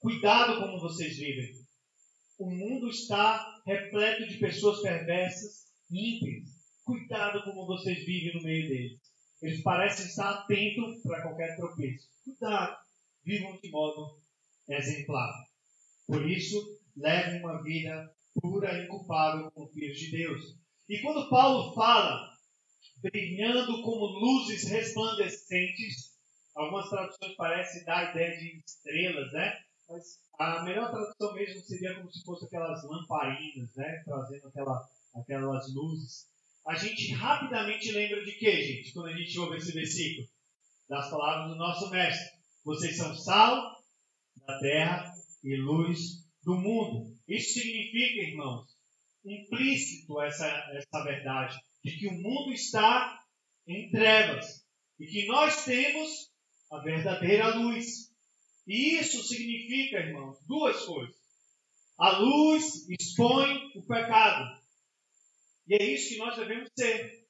Cuidado 0.00 0.60
como 0.60 0.80
vocês 0.80 1.16
vivem. 1.16 1.50
O 2.38 2.50
mundo 2.50 2.88
está 2.88 3.62
repleto 3.66 4.26
de 4.28 4.38
pessoas 4.38 4.80
perversas 4.80 5.66
e 5.90 6.16
ímpias. 6.16 6.48
Cuidado 6.84 7.42
como 7.44 7.66
vocês 7.66 8.04
vivem 8.04 8.34
no 8.34 8.42
meio 8.42 8.68
deles. 8.68 9.00
Eles 9.42 9.62
parecem 9.62 10.06
estar 10.06 10.30
atentos 10.30 11.02
para 11.02 11.22
qualquer 11.22 11.56
tropeço. 11.56 12.08
Cuidado. 12.24 12.76
Vivam 13.24 13.58
de 13.62 13.70
modo 13.70 14.20
exemplar. 14.74 15.32
Por 16.06 16.28
isso, 16.28 16.80
levem 16.96 17.40
uma 17.40 17.62
vida 17.62 18.10
pura 18.40 18.82
e 18.82 18.86
com 18.86 19.68
filhos 19.72 19.98
de 19.98 20.10
Deus. 20.10 20.56
E 20.88 21.00
quando 21.00 21.28
Paulo 21.28 21.74
fala 21.74 22.30
brilhando 23.02 23.82
como 23.82 24.06
luzes 24.06 24.68
resplandecentes, 24.68 26.10
algumas 26.54 26.88
traduções 26.88 27.36
parecem 27.36 27.84
dar 27.84 28.08
a 28.08 28.10
ideia 28.10 28.38
de 28.38 28.62
estrelas, 28.64 29.32
né? 29.32 29.58
Mas 29.88 30.20
a 30.38 30.62
melhor 30.62 30.90
tradução 30.90 31.34
mesmo 31.34 31.60
seria 31.60 31.94
como 31.96 32.12
se 32.12 32.24
fosse 32.24 32.44
aquelas 32.44 32.82
lamparinas, 32.84 33.74
né? 33.76 34.02
Trazendo 34.04 34.48
aquela, 34.48 34.88
aquelas 35.14 35.74
luzes. 35.74 36.28
A 36.66 36.74
gente 36.74 37.12
rapidamente 37.14 37.90
lembra 37.92 38.24
de 38.24 38.32
quê, 38.32 38.62
gente? 38.62 38.92
Quando 38.92 39.08
a 39.08 39.16
gente 39.16 39.38
ouve 39.38 39.56
esse 39.56 39.72
versículo? 39.72 40.28
Das 40.88 41.10
palavras 41.10 41.50
do 41.50 41.56
nosso 41.56 41.88
mestre. 41.90 42.38
Vocês 42.64 42.96
são 42.96 43.14
sal 43.14 43.69
da 44.50 44.58
terra 44.58 45.14
e 45.44 45.56
luz 45.56 46.26
do 46.42 46.56
mundo. 46.56 47.16
Isso 47.28 47.60
significa, 47.60 48.30
irmãos, 48.30 48.66
implícito 49.24 50.20
essa, 50.20 50.46
essa 50.46 51.04
verdade, 51.04 51.56
de 51.84 51.96
que 51.96 52.08
o 52.08 52.12
mundo 52.12 52.52
está 52.52 53.20
em 53.66 53.90
trevas 53.90 54.66
e 54.98 55.06
que 55.06 55.26
nós 55.26 55.64
temos 55.64 56.30
a 56.72 56.78
verdadeira 56.80 57.54
luz. 57.54 58.10
E 58.66 58.98
isso 58.98 59.22
significa, 59.22 59.98
irmãos, 59.98 60.38
duas 60.46 60.84
coisas. 60.84 61.14
A 61.98 62.18
luz 62.18 62.88
expõe 62.88 63.72
o 63.74 63.82
pecado. 63.82 64.58
E 65.68 65.74
é 65.74 65.84
isso 65.84 66.10
que 66.10 66.18
nós 66.18 66.36
devemos 66.36 66.68
ser. 66.76 67.26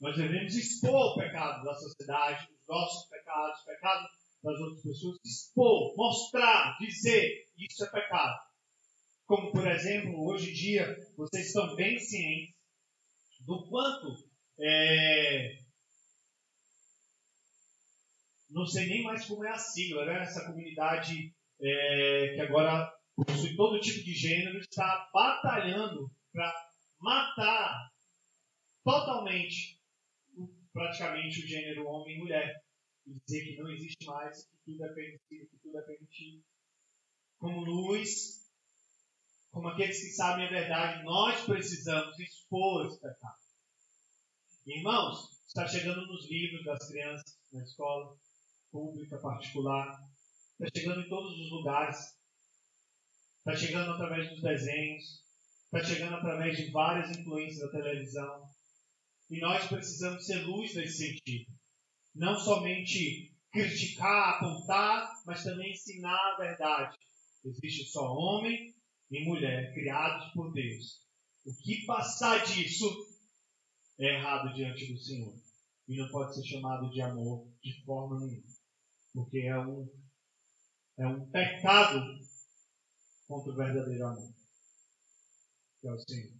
Nós 0.00 0.16
devemos 0.16 0.54
expor 0.54 1.12
o 1.12 1.18
pecado 1.18 1.64
da 1.64 1.74
sociedade, 1.74 2.48
os 2.52 2.66
nossos 2.68 3.08
pecados, 3.08 3.58
os 3.58 3.64
pecados 3.64 4.21
das 4.42 4.58
outras 4.58 4.82
pessoas, 4.82 5.18
expor, 5.24 5.94
mostrar, 5.96 6.76
dizer, 6.80 7.44
isso 7.56 7.84
é 7.84 7.90
pecado. 7.90 8.38
Como, 9.26 9.52
por 9.52 9.66
exemplo, 9.70 10.26
hoje 10.26 10.50
em 10.50 10.54
dia, 10.54 10.96
vocês 11.16 11.46
estão 11.46 11.74
bem 11.76 11.98
cientes 11.98 12.54
do 13.46 13.66
quanto 13.68 14.14
é, 14.60 15.56
não 18.50 18.66
sei 18.66 18.86
nem 18.86 19.02
mais 19.02 19.26
como 19.26 19.44
é 19.44 19.50
a 19.50 19.58
sigla, 19.58 20.04
né? 20.04 20.22
Essa 20.22 20.44
comunidade 20.44 21.34
é, 21.60 22.34
que 22.34 22.40
agora 22.40 22.92
possui 23.16 23.56
todo 23.56 23.80
tipo 23.80 24.04
de 24.04 24.12
gênero 24.12 24.58
está 24.58 25.08
batalhando 25.12 26.10
para 26.32 26.52
matar 27.00 27.90
totalmente, 28.84 29.78
praticamente, 30.72 31.44
o 31.44 31.46
gênero 31.46 31.86
homem 31.86 32.16
e 32.16 32.18
mulher 32.18 32.61
e 33.12 33.20
dizer 33.26 33.44
que 33.44 33.62
não 33.62 33.70
existe 33.70 34.04
mais, 34.06 34.44
que 34.46 34.56
tudo 34.64 34.84
é 34.84 34.88
permitido, 34.88 35.48
que 35.48 35.58
tudo 35.58 35.78
é 35.78 35.82
permitido. 35.82 36.42
Como 37.38 37.64
luz, 37.64 38.50
como 39.50 39.68
aqueles 39.68 40.00
que 40.00 40.10
sabem 40.12 40.46
a 40.46 40.50
verdade, 40.50 41.04
nós 41.04 41.44
precisamos 41.44 42.18
expor 42.18 42.86
esse 42.86 43.00
pecado. 43.00 43.38
Irmãos, 44.64 45.42
está 45.46 45.66
chegando 45.66 46.06
nos 46.06 46.30
livros 46.30 46.64
das 46.64 46.88
crianças 46.88 47.38
na 47.52 47.62
escola. 47.62 48.16
pública, 48.70 49.18
particular. 49.18 50.02
Está 50.58 50.80
chegando 50.80 51.02
em 51.02 51.08
todos 51.10 51.38
os 51.38 51.50
lugares. 51.50 51.98
Está 53.38 53.54
chegando 53.54 53.92
através 53.92 54.30
dos 54.30 54.40
desenhos. 54.40 55.22
Está 55.64 55.84
chegando 55.84 56.16
através 56.16 56.56
de 56.56 56.70
várias 56.70 57.14
influências 57.18 57.60
da 57.60 57.70
televisão. 57.70 58.48
E 59.28 59.40
nós 59.40 59.66
precisamos 59.66 60.24
ser 60.24 60.42
luz 60.46 60.74
nesse 60.74 61.08
sentido. 61.08 61.52
Não 62.14 62.38
somente 62.38 63.32
criticar, 63.50 64.34
apontar, 64.34 65.22
mas 65.26 65.44
também 65.44 65.72
ensinar 65.72 66.16
a 66.16 66.36
verdade. 66.38 66.98
Existe 67.44 67.90
só 67.90 68.12
homem 68.12 68.74
e 69.10 69.24
mulher 69.24 69.74
criados 69.74 70.32
por 70.32 70.52
Deus. 70.52 71.02
O 71.44 71.54
que 71.54 71.84
passar 71.84 72.44
disso 72.44 72.86
é 73.98 74.16
errado 74.16 74.54
diante 74.54 74.92
do 74.92 74.98
Senhor. 74.98 75.34
E 75.88 75.96
não 75.96 76.08
pode 76.08 76.34
ser 76.34 76.44
chamado 76.44 76.90
de 76.90 77.00
amor 77.02 77.46
de 77.62 77.84
forma 77.84 78.20
nenhuma. 78.20 78.52
Porque 79.12 79.40
é 79.40 79.58
um, 79.58 79.88
é 80.98 81.06
um 81.06 81.28
pecado 81.30 82.00
contra 83.26 83.52
o 83.52 83.56
verdadeiro 83.56 84.06
amor. 84.06 84.32
Que 85.80 85.88
é 85.88 85.92
o 85.92 85.98
Senhor. 85.98 86.32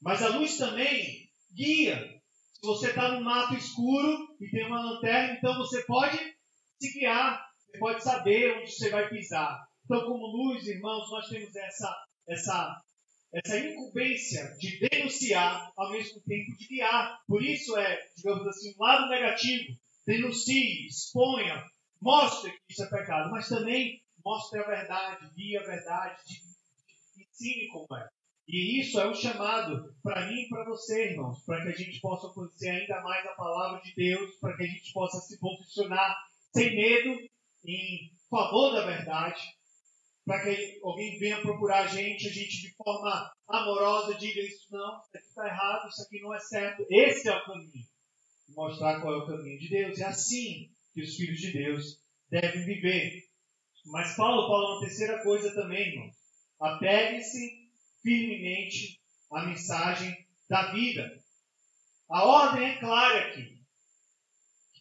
Mas 0.00 0.20
a 0.20 0.36
luz 0.36 0.58
também 0.58 1.30
guia. 1.52 2.20
Se 2.52 2.66
você 2.66 2.90
está 2.90 3.12
no 3.12 3.24
mato 3.24 3.54
escuro 3.54 4.31
e 4.42 4.50
tem 4.50 4.66
uma 4.66 4.82
lanterna, 4.82 5.34
então 5.34 5.56
você 5.56 5.82
pode 5.84 6.18
se 6.80 6.92
guiar. 6.98 7.48
Você 7.66 7.78
pode 7.78 8.02
saber 8.02 8.58
onde 8.58 8.70
você 8.70 8.90
vai 8.90 9.08
pisar. 9.08 9.64
Então, 9.84 10.04
como 10.04 10.26
luz, 10.26 10.66
irmãos, 10.66 11.10
nós 11.10 11.28
temos 11.28 11.54
essa, 11.54 12.04
essa 12.28 12.82
essa 13.32 13.58
incumbência 13.58 14.54
de 14.58 14.78
denunciar 14.78 15.72
ao 15.74 15.90
mesmo 15.90 16.20
tempo 16.20 16.54
de 16.56 16.66
guiar. 16.68 17.18
Por 17.26 17.42
isso 17.42 17.76
é, 17.78 17.98
digamos 18.14 18.46
assim, 18.46 18.74
um 18.78 18.82
lado 18.82 19.08
negativo. 19.08 19.74
Denuncie, 20.06 20.86
exponha, 20.86 21.64
mostre 22.00 22.50
que 22.50 22.72
isso 22.72 22.82
é 22.82 22.90
pecado, 22.90 23.30
mas 23.30 23.48
também 23.48 24.02
mostre 24.24 24.60
a 24.60 24.66
verdade, 24.66 25.30
guie 25.34 25.56
a 25.56 25.62
verdade, 25.62 26.20
ensine 27.16 27.68
como 27.68 27.86
é. 27.96 28.08
E 28.48 28.80
isso 28.80 29.00
é 29.00 29.08
um 29.08 29.14
chamado 29.14 29.94
para 30.02 30.26
mim 30.26 30.42
e 30.42 30.48
para 30.48 30.64
você, 30.64 31.10
irmãos, 31.10 31.44
para 31.44 31.62
que 31.62 31.68
a 31.68 31.76
gente 31.76 32.00
possa 32.00 32.28
conhecer 32.28 32.70
ainda 32.70 33.00
mais 33.02 33.24
a 33.26 33.34
palavra 33.34 33.80
de 33.80 33.94
Deus, 33.94 34.34
para 34.40 34.56
que 34.56 34.64
a 34.64 34.66
gente 34.66 34.92
possa 34.92 35.20
se 35.20 35.38
posicionar 35.38 36.16
sem 36.52 36.74
medo 36.74 37.18
em 37.64 38.12
favor 38.28 38.72
da 38.72 38.84
verdade, 38.84 39.40
para 40.24 40.42
que 40.42 40.80
alguém 40.82 41.18
venha 41.18 41.40
procurar 41.40 41.84
a 41.84 41.86
gente, 41.86 42.28
a 42.28 42.32
gente 42.32 42.62
de 42.62 42.74
forma 42.74 43.32
amorosa 43.48 44.14
diga 44.14 44.40
isso 44.40 44.66
não, 44.70 45.00
isso 45.00 45.10
aqui 45.16 45.26
está 45.26 45.46
errado, 45.46 45.88
isso 45.88 46.02
aqui 46.02 46.20
não 46.20 46.34
é 46.34 46.40
certo. 46.40 46.86
Esse 46.90 47.28
é 47.28 47.36
o 47.36 47.44
caminho. 47.44 47.86
Mostrar 48.50 49.00
qual 49.00 49.14
é 49.14 49.16
o 49.18 49.26
caminho 49.26 49.58
de 49.58 49.68
Deus. 49.68 49.98
É 49.98 50.04
assim 50.04 50.70
que 50.92 51.02
os 51.02 51.16
filhos 51.16 51.40
de 51.40 51.52
Deus 51.52 51.98
devem 52.30 52.64
viver. 52.64 53.22
Mas 53.86 54.14
Paulo 54.16 54.46
fala 54.46 54.72
uma 54.72 54.80
terceira 54.80 55.22
coisa 55.22 55.54
também, 55.54 55.88
irmão. 55.88 56.10
Apegue-se 56.60 57.61
firmemente 58.02 59.00
à 59.30 59.46
mensagem 59.46 60.26
da 60.48 60.72
vida. 60.72 61.10
A 62.10 62.24
ordem 62.24 62.70
é 62.70 62.78
clara 62.78 63.28
aqui. 63.28 63.62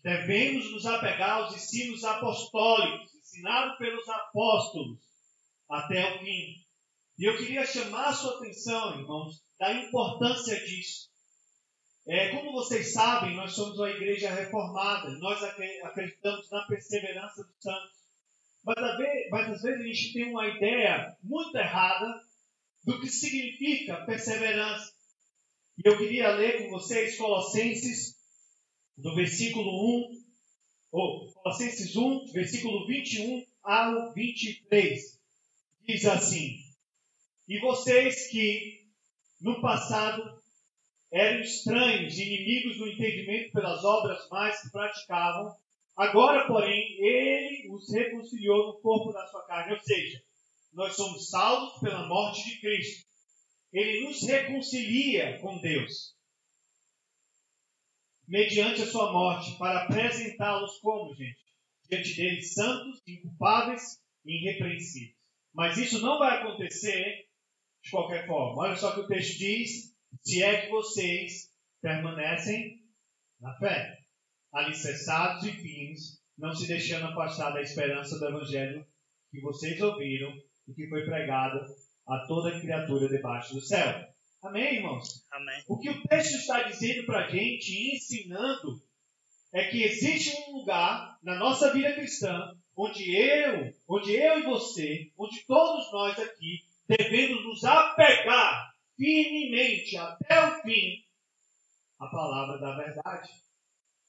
Devemos 0.04 0.72
nos 0.72 0.86
apegar 0.86 1.38
aos 1.38 1.56
ensinos 1.56 2.04
apostólicos, 2.04 3.14
ensinados 3.14 3.78
pelos 3.78 4.08
apóstolos 4.10 5.00
até 5.70 6.16
o 6.16 6.20
fim. 6.20 6.56
E 7.18 7.26
eu 7.26 7.38
queria 7.38 7.66
chamar 7.66 8.08
a 8.08 8.14
sua 8.14 8.38
atenção, 8.38 9.00
irmãos, 9.00 9.44
da 9.60 9.72
importância 9.74 10.60
disso. 10.66 11.12
É, 12.08 12.30
como 12.30 12.52
vocês 12.52 12.94
sabem, 12.94 13.36
nós 13.36 13.54
somos 13.54 13.78
uma 13.78 13.92
igreja 13.92 14.32
reformada, 14.32 15.12
nós 15.20 15.42
acreditamos 15.44 16.50
na 16.50 16.66
perseverança 16.66 17.44
dos 17.44 17.56
santos. 17.62 18.02
Mas, 18.66 18.76
mas 19.30 19.50
às 19.52 19.62
vezes 19.62 19.80
a 19.80 19.88
gente 19.88 20.14
tem 20.14 20.32
uma 20.32 20.48
ideia 20.48 21.16
muito 21.24 21.56
errada 21.56 22.22
do 22.84 23.00
que 23.00 23.08
significa 23.08 24.06
perseverança. 24.06 24.92
E 25.78 25.88
eu 25.88 25.98
queria 25.98 26.36
ler 26.36 26.64
com 26.64 26.70
vocês 26.70 27.18
Colossenses, 27.18 28.16
do 28.98 29.16
versículo 29.16 30.10
1, 30.10 30.22
ou 30.92 31.34
Colossenses 31.34 31.96
1, 31.96 32.32
versículo 32.34 32.86
21 32.88 33.46
ao 33.64 34.14
23 34.14 35.22
diz 35.86 36.06
assim: 36.06 36.58
E 37.48 37.60
vocês 37.60 38.28
que 38.30 38.86
no 39.42 39.62
passado 39.62 40.40
eram 41.12 41.42
estranhos, 41.42 42.18
inimigos 42.18 42.78
do 42.78 42.88
entendimento 42.88 43.52
pelas 43.52 43.84
obras 43.84 44.30
mais 44.30 44.62
que 44.62 44.72
praticavam, 44.72 45.54
agora, 45.96 46.48
porém, 46.48 46.98
ele 47.00 47.70
os 47.70 47.92
reconciliou 47.92 48.68
no 48.68 48.82
corpo 48.82 49.12
da 49.12 49.26
sua 49.28 49.46
carne. 49.46 49.74
Ou 49.74 49.80
seja, 49.80 50.24
nós 50.74 50.96
somos 50.96 51.30
salvos 51.30 51.80
pela 51.80 52.08
morte 52.08 52.44
de 52.46 52.62
Cristo. 52.62 53.06
Ele 53.72 54.06
nos 54.06 54.22
reconcilia 54.28 55.40
com 55.40 55.60
Deus 55.60 56.16
mediante 58.28 58.82
a 58.82 58.88
sua 58.88 59.12
morte, 59.12 59.58
para 59.58 59.84
apresentá-los 59.84 60.80
como, 60.80 61.14
gente? 61.14 61.42
Diante 61.90 62.16
dele, 62.16 62.42
santos, 62.42 63.02
inculpáveis 63.06 64.00
e 64.26 64.38
irrepreensíveis. 64.38 65.18
Mas 65.54 65.78
isso 65.78 66.00
não 66.02 66.18
vai 66.18 66.38
acontecer 66.40 67.26
de 67.84 67.92
qualquer 67.92 68.26
forma. 68.26 68.62
Olha 68.62 68.76
só 68.78 68.92
o 68.92 68.94
que 68.94 69.02
o 69.02 69.08
texto 69.08 69.38
diz: 69.38 69.94
se 70.22 70.42
é 70.42 70.62
que 70.62 70.72
vocês 70.72 71.52
permanecem 71.82 72.80
na 73.42 73.54
fé, 73.58 73.98
alicerçados 74.54 75.44
e 75.44 75.52
firmes, 75.52 76.22
não 76.38 76.56
se 76.56 76.68
deixando 76.68 77.08
afastar 77.08 77.52
da 77.52 77.62
esperança 77.62 78.18
do 78.18 78.28
Evangelho 78.30 78.88
que 79.30 79.42
vocês 79.42 79.82
ouviram 79.82 80.32
e 80.72 80.74
que 80.74 80.88
foi 80.88 81.04
pregado 81.04 81.60
a 82.08 82.20
toda 82.26 82.60
criatura 82.60 83.10
debaixo 83.10 83.54
do 83.54 83.62
céu. 83.62 84.08
Amém, 84.42 84.76
irmãos? 84.76 85.26
Amém. 85.32 85.64
O 85.68 85.78
que 85.78 85.90
o 85.90 86.02
texto 86.04 86.36
está 86.36 86.64
dizendo 86.64 87.06
para 87.06 87.26
a 87.26 87.30
gente, 87.30 87.96
ensinando, 87.96 88.82
é 89.54 89.66
que 89.66 89.84
existe 89.84 90.36
um 90.48 90.58
lugar 90.58 91.18
na 91.22 91.36
nossa 91.36 91.74
vida 91.74 91.94
cristã 91.94 92.56
onde 92.76 93.16
eu, 93.16 93.74
onde 93.88 94.16
eu 94.16 94.40
e 94.40 94.44
você, 94.44 95.12
onde 95.18 95.46
todos 95.46 95.92
nós 95.92 96.18
aqui 96.18 96.64
devemos 96.88 97.44
nos 97.44 97.64
apegar 97.66 98.74
firmemente 98.96 99.98
até 99.98 100.48
o 100.48 100.62
fim 100.62 101.04
à 102.00 102.08
palavra 102.08 102.58
da 102.60 102.78
verdade, 102.78 103.30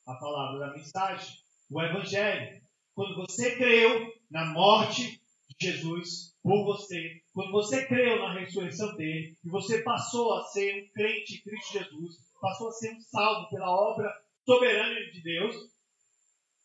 à 0.06 0.14
palavra 0.14 0.60
da 0.60 0.72
mensagem, 0.72 1.36
o 1.68 1.82
evangelho. 1.82 2.62
Quando 2.94 3.16
você 3.16 3.56
creu 3.56 4.14
na 4.30 4.46
morte 4.46 5.20
de 5.58 5.72
Jesus 5.72 6.31
por 6.42 6.64
você, 6.64 7.22
quando 7.32 7.52
você 7.52 7.86
creu 7.86 8.18
na 8.18 8.34
ressurreição 8.40 8.96
dele 8.96 9.36
e 9.44 9.48
você 9.48 9.82
passou 9.82 10.34
a 10.34 10.44
ser 10.46 10.82
um 10.82 10.92
crente 10.92 11.36
em 11.36 11.42
Cristo 11.42 11.72
Jesus, 11.72 12.16
passou 12.40 12.68
a 12.68 12.72
ser 12.72 12.92
um 12.94 13.00
salvo 13.00 13.48
pela 13.48 13.70
obra 13.70 14.12
soberana 14.44 14.98
de 15.12 15.22
Deus, 15.22 15.54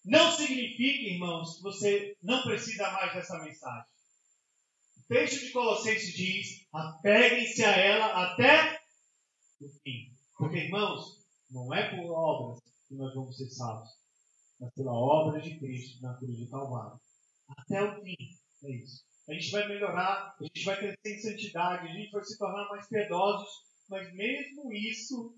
não 0.04 0.32
significa, 0.32 1.13
irmãos, 1.13 1.58
que 1.58 1.63
você 1.63 2.18
não 2.24 2.42
precisa 2.42 2.90
mais 2.92 3.13
dessa 3.13 3.38
mensagem. 3.44 3.86
O 4.98 5.08
texto 5.08 5.46
de 5.46 5.52
Colossenses 5.52 6.13
diz: 6.13 6.68
apeguem-se 6.74 7.63
a 7.63 7.72
ela 7.72 8.32
até 8.32 8.80
o 9.62 9.70
fim. 9.84 10.12
Porque, 10.38 10.58
irmãos, 10.58 11.26
não 11.52 11.74
é 11.74 11.90
por 11.96 12.12
obras 12.12 12.63
que 12.88 12.96
nós 12.96 13.13
vamos 13.13 13.38
ser 13.38 13.50
salvos, 13.50 13.90
mas 14.60 14.74
pela 14.74 14.94
obra 14.94 15.40
de 15.40 15.60
Cristo 15.60 16.02
na 16.02 16.18
cruz 16.18 16.38
de 16.38 16.48
Calvário. 16.48 17.00
Até 17.50 17.84
o 17.84 18.02
fim. 18.02 18.16
É 18.63 18.76
isso. 18.76 19.04
A 19.28 19.34
gente 19.34 19.52
vai 19.52 19.68
melhorar, 19.68 20.36
a 20.40 20.44
gente 20.44 20.63
vai 20.63 20.78
crescer 20.78 21.16
em 21.16 21.20
santidade, 21.20 21.88
a 21.88 21.94
gente 21.94 22.12
vai 22.12 22.24
se 22.24 22.38
tornar 22.38 22.70
mais 22.70 22.88
piedosos, 22.88 23.50
mas 23.90 24.13
mesmo 24.13 24.72
isso 24.72 25.36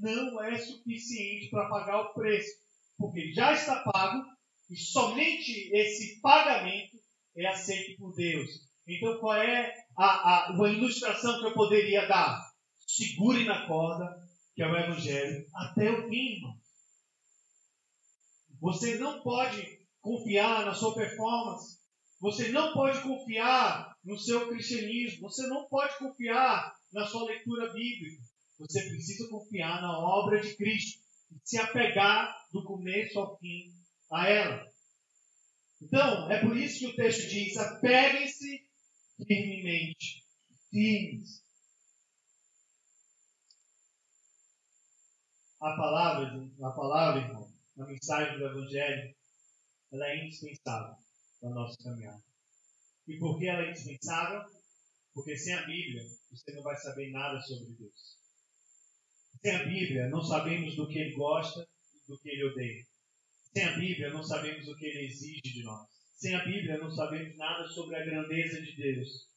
não 0.00 0.42
é 0.42 0.56
suficiente 0.58 1.50
para 1.50 1.68
pagar 1.68 2.00
o 2.00 2.14
preço 2.14 2.66
porque 2.98 3.32
já 3.32 3.52
está 3.52 3.82
pago 3.82 4.24
e 4.70 4.76
somente 4.76 5.70
esse 5.72 6.20
pagamento 6.20 6.96
é 7.36 7.46
aceito 7.46 7.98
por 7.98 8.14
Deus. 8.14 8.48
Então, 8.86 9.18
qual 9.18 9.34
é 9.34 9.74
a, 9.96 10.04
a, 10.04 10.52
uma 10.52 10.68
ilustração 10.70 11.38
que 11.38 11.46
eu 11.46 11.54
poderia 11.54 12.06
dar? 12.06 12.40
Segure 12.86 13.44
na 13.44 13.66
corda, 13.66 14.16
que 14.54 14.62
é 14.62 14.66
o 14.66 14.76
Evangelho, 14.76 15.44
até 15.54 15.90
o 15.90 16.08
fim, 16.08 16.36
irmão. 16.36 16.56
Você 18.60 18.96
não 18.96 19.22
pode 19.22 19.80
confiar 20.00 20.64
na 20.64 20.74
sua 20.74 20.94
performance. 20.94 21.78
Você 22.26 22.48
não 22.48 22.72
pode 22.72 23.00
confiar 23.02 23.96
no 24.04 24.18
seu 24.18 24.48
cristianismo. 24.48 25.28
Você 25.28 25.46
não 25.46 25.68
pode 25.68 25.96
confiar 25.96 26.76
na 26.92 27.06
sua 27.06 27.24
leitura 27.24 27.72
bíblica. 27.72 28.20
Você 28.58 28.80
precisa 28.80 29.30
confiar 29.30 29.80
na 29.80 29.96
obra 29.96 30.40
de 30.40 30.56
Cristo 30.56 31.00
se 31.44 31.56
apegar 31.56 32.36
do 32.52 32.64
começo 32.64 33.16
ao 33.20 33.38
fim 33.38 33.72
a 34.10 34.28
ela. 34.28 34.66
Então, 35.80 36.28
é 36.28 36.40
por 36.40 36.56
isso 36.56 36.80
que 36.80 36.86
o 36.88 36.96
texto 36.96 37.28
diz: 37.28 37.56
apeguem-se 37.58 38.66
firmemente, 39.24 40.24
firmes. 40.68 41.44
A 45.60 45.76
palavra, 45.76 46.50
a 46.60 46.70
palavra, 46.72 47.20
irmão, 47.20 47.48
na 47.76 47.86
mensagem 47.86 48.36
do 48.36 48.46
Evangelho, 48.46 49.14
ela 49.92 50.08
é 50.08 50.24
indispensável 50.24 51.05
para 51.40 51.50
o 51.50 51.54
nosso 51.54 51.76
caminhar. 51.82 52.20
E 53.06 53.18
por 53.18 53.38
que 53.38 53.46
ela 53.46 53.62
é 53.62 53.70
indispensável? 53.70 54.42
Porque 55.14 55.36
sem 55.36 55.54
a 55.54 55.62
Bíblia, 55.62 56.02
você 56.30 56.52
não 56.52 56.62
vai 56.62 56.76
saber 56.76 57.10
nada 57.10 57.40
sobre 57.40 57.72
Deus. 57.72 58.16
Sem 59.40 59.54
a 59.54 59.64
Bíblia, 59.64 60.08
não 60.08 60.22
sabemos 60.22 60.74
do 60.76 60.88
que 60.88 60.98
Ele 60.98 61.14
gosta 61.14 61.66
e 61.94 62.12
do 62.12 62.18
que 62.18 62.28
Ele 62.28 62.44
odeia. 62.44 62.84
Sem 63.54 63.64
a 63.64 63.78
Bíblia, 63.78 64.12
não 64.12 64.22
sabemos 64.22 64.68
o 64.68 64.76
que 64.76 64.86
Ele 64.86 65.06
exige 65.06 65.40
de 65.40 65.62
nós. 65.62 65.88
Sem 66.16 66.34
a 66.34 66.44
Bíblia, 66.44 66.78
não 66.78 66.90
sabemos 66.90 67.36
nada 67.36 67.68
sobre 67.68 67.96
a 67.96 68.04
grandeza 68.04 68.60
de 68.60 68.76
Deus. 68.76 69.28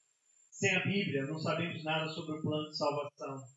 Sem 0.50 0.76
a 0.76 0.86
Bíblia, 0.86 1.26
não 1.26 1.40
sabemos 1.40 1.84
nada 1.84 2.10
sobre 2.10 2.38
o 2.38 2.42
plano 2.42 2.70
de 2.70 2.78
salvação. 2.78 3.48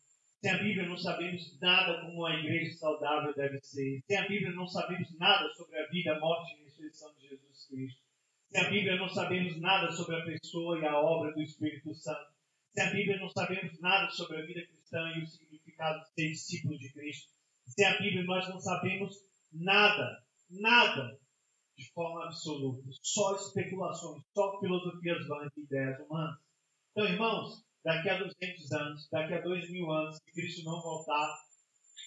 Sem 0.41 0.51
a 0.51 0.57
Bíblia, 0.57 0.87
não 0.87 0.97
sabemos 0.97 1.59
nada 1.59 2.01
como 2.01 2.25
a 2.25 2.35
igreja 2.37 2.77
saudável 2.77 3.33
deve 3.33 3.59
ser. 3.61 4.01
Sem 4.05 4.17
a 4.17 4.27
Bíblia, 4.27 4.51
não 4.51 4.67
sabemos 4.67 5.17
nada 5.17 5.53
sobre 5.53 5.79
a 5.79 5.87
vida, 5.87 6.15
a 6.15 6.19
morte 6.19 6.51
e 6.51 6.61
a 6.61 6.65
ressurreição 6.65 7.13
de 7.15 7.29
Jesus 7.29 7.67
Cristo. 7.67 8.02
Sem 8.53 8.61
a 8.61 8.69
Bíblia, 8.69 8.97
não 8.97 9.09
sabemos 9.09 9.59
nada 9.59 9.91
sobre 9.91 10.15
a 10.15 10.25
pessoa 10.25 10.77
e 10.77 10.85
a 10.85 10.95
obra 10.95 11.33
do 11.33 11.41
Espírito 11.41 11.91
Santo. 11.95 12.31
Sem 12.75 12.83
a 12.83 12.91
Bíblia, 12.91 13.17
não 13.17 13.27
sabemos 13.29 13.79
nada 13.79 14.07
sobre 14.11 14.37
a 14.37 14.45
vida 14.45 14.61
cristã 14.67 15.11
e 15.15 15.23
o 15.23 15.27
significado 15.27 15.99
de 16.01 16.09
ser 16.13 16.29
discípulo 16.29 16.77
de 16.77 16.93
Cristo. 16.93 17.31
Sem 17.65 17.83
a 17.83 17.97
Bíblia, 17.97 18.23
nós 18.25 18.47
não 18.49 18.59
sabemos 18.59 19.15
nada, 19.51 20.23
nada 20.51 21.19
de 21.75 21.91
forma 21.93 22.25
absoluta. 22.25 22.87
Só 23.01 23.35
especulações, 23.37 24.21
só 24.35 24.59
filosofias 24.59 25.27
vãs 25.27 25.51
e 25.57 25.61
ideias 25.61 25.99
humanas. 26.01 26.39
Então, 26.91 27.07
irmãos, 27.07 27.65
daqui 27.83 28.07
a 28.07 28.19
200 28.19 28.71
anos, 28.73 29.09
daqui 29.11 29.33
a 29.33 29.41
2 29.41 29.71
mil 29.71 29.89
anos, 29.89 30.17
se 30.17 30.31
Cristo 30.31 30.63
não 30.63 30.79
voltar, 30.79 31.39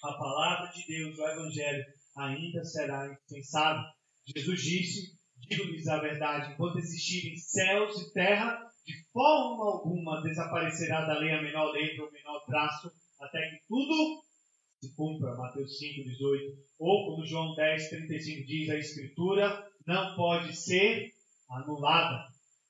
a 0.01 0.13
palavra 0.13 0.71
de 0.71 0.87
Deus, 0.87 1.17
o 1.17 1.27
Evangelho, 1.27 1.83
ainda 2.15 2.63
será 2.63 3.05
indispensável. 3.11 3.83
Jesus 4.25 4.61
disse: 4.61 5.16
digo-lhes 5.47 5.87
a 5.87 5.99
verdade, 5.99 6.53
enquanto 6.53 6.79
existirem 6.79 7.37
céus 7.37 7.99
e 8.01 8.13
terra, 8.13 8.69
de 8.85 9.03
forma 9.11 9.65
alguma 9.65 10.21
desaparecerá 10.21 11.05
da 11.05 11.17
lei 11.17 11.31
a 11.31 11.41
menor 11.41 11.71
letra 11.71 12.03
ou 12.03 12.11
menor 12.11 12.45
traço, 12.45 12.91
até 13.19 13.49
que 13.49 13.61
tudo 13.67 14.23
se 14.79 14.93
cumpra. 14.95 15.35
Mateus 15.35 15.77
5, 15.77 16.03
18. 16.03 16.57
Ou 16.79 17.05
como 17.05 17.25
João 17.25 17.55
10, 17.55 17.89
35 17.89 18.47
diz, 18.47 18.69
a 18.69 18.77
Escritura 18.77 19.71
não 19.85 20.15
pode 20.15 20.55
ser 20.55 21.13
anulada. 21.49 22.27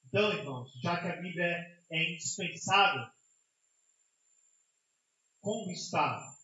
Então, 0.07 0.31
irmãos, 0.33 0.71
já 0.81 0.99
que 1.01 1.07
a 1.07 1.21
Bíblia 1.21 1.45
é, 1.89 2.13
indispensável, 2.13 3.07
como 5.41 5.71
está 5.71 6.35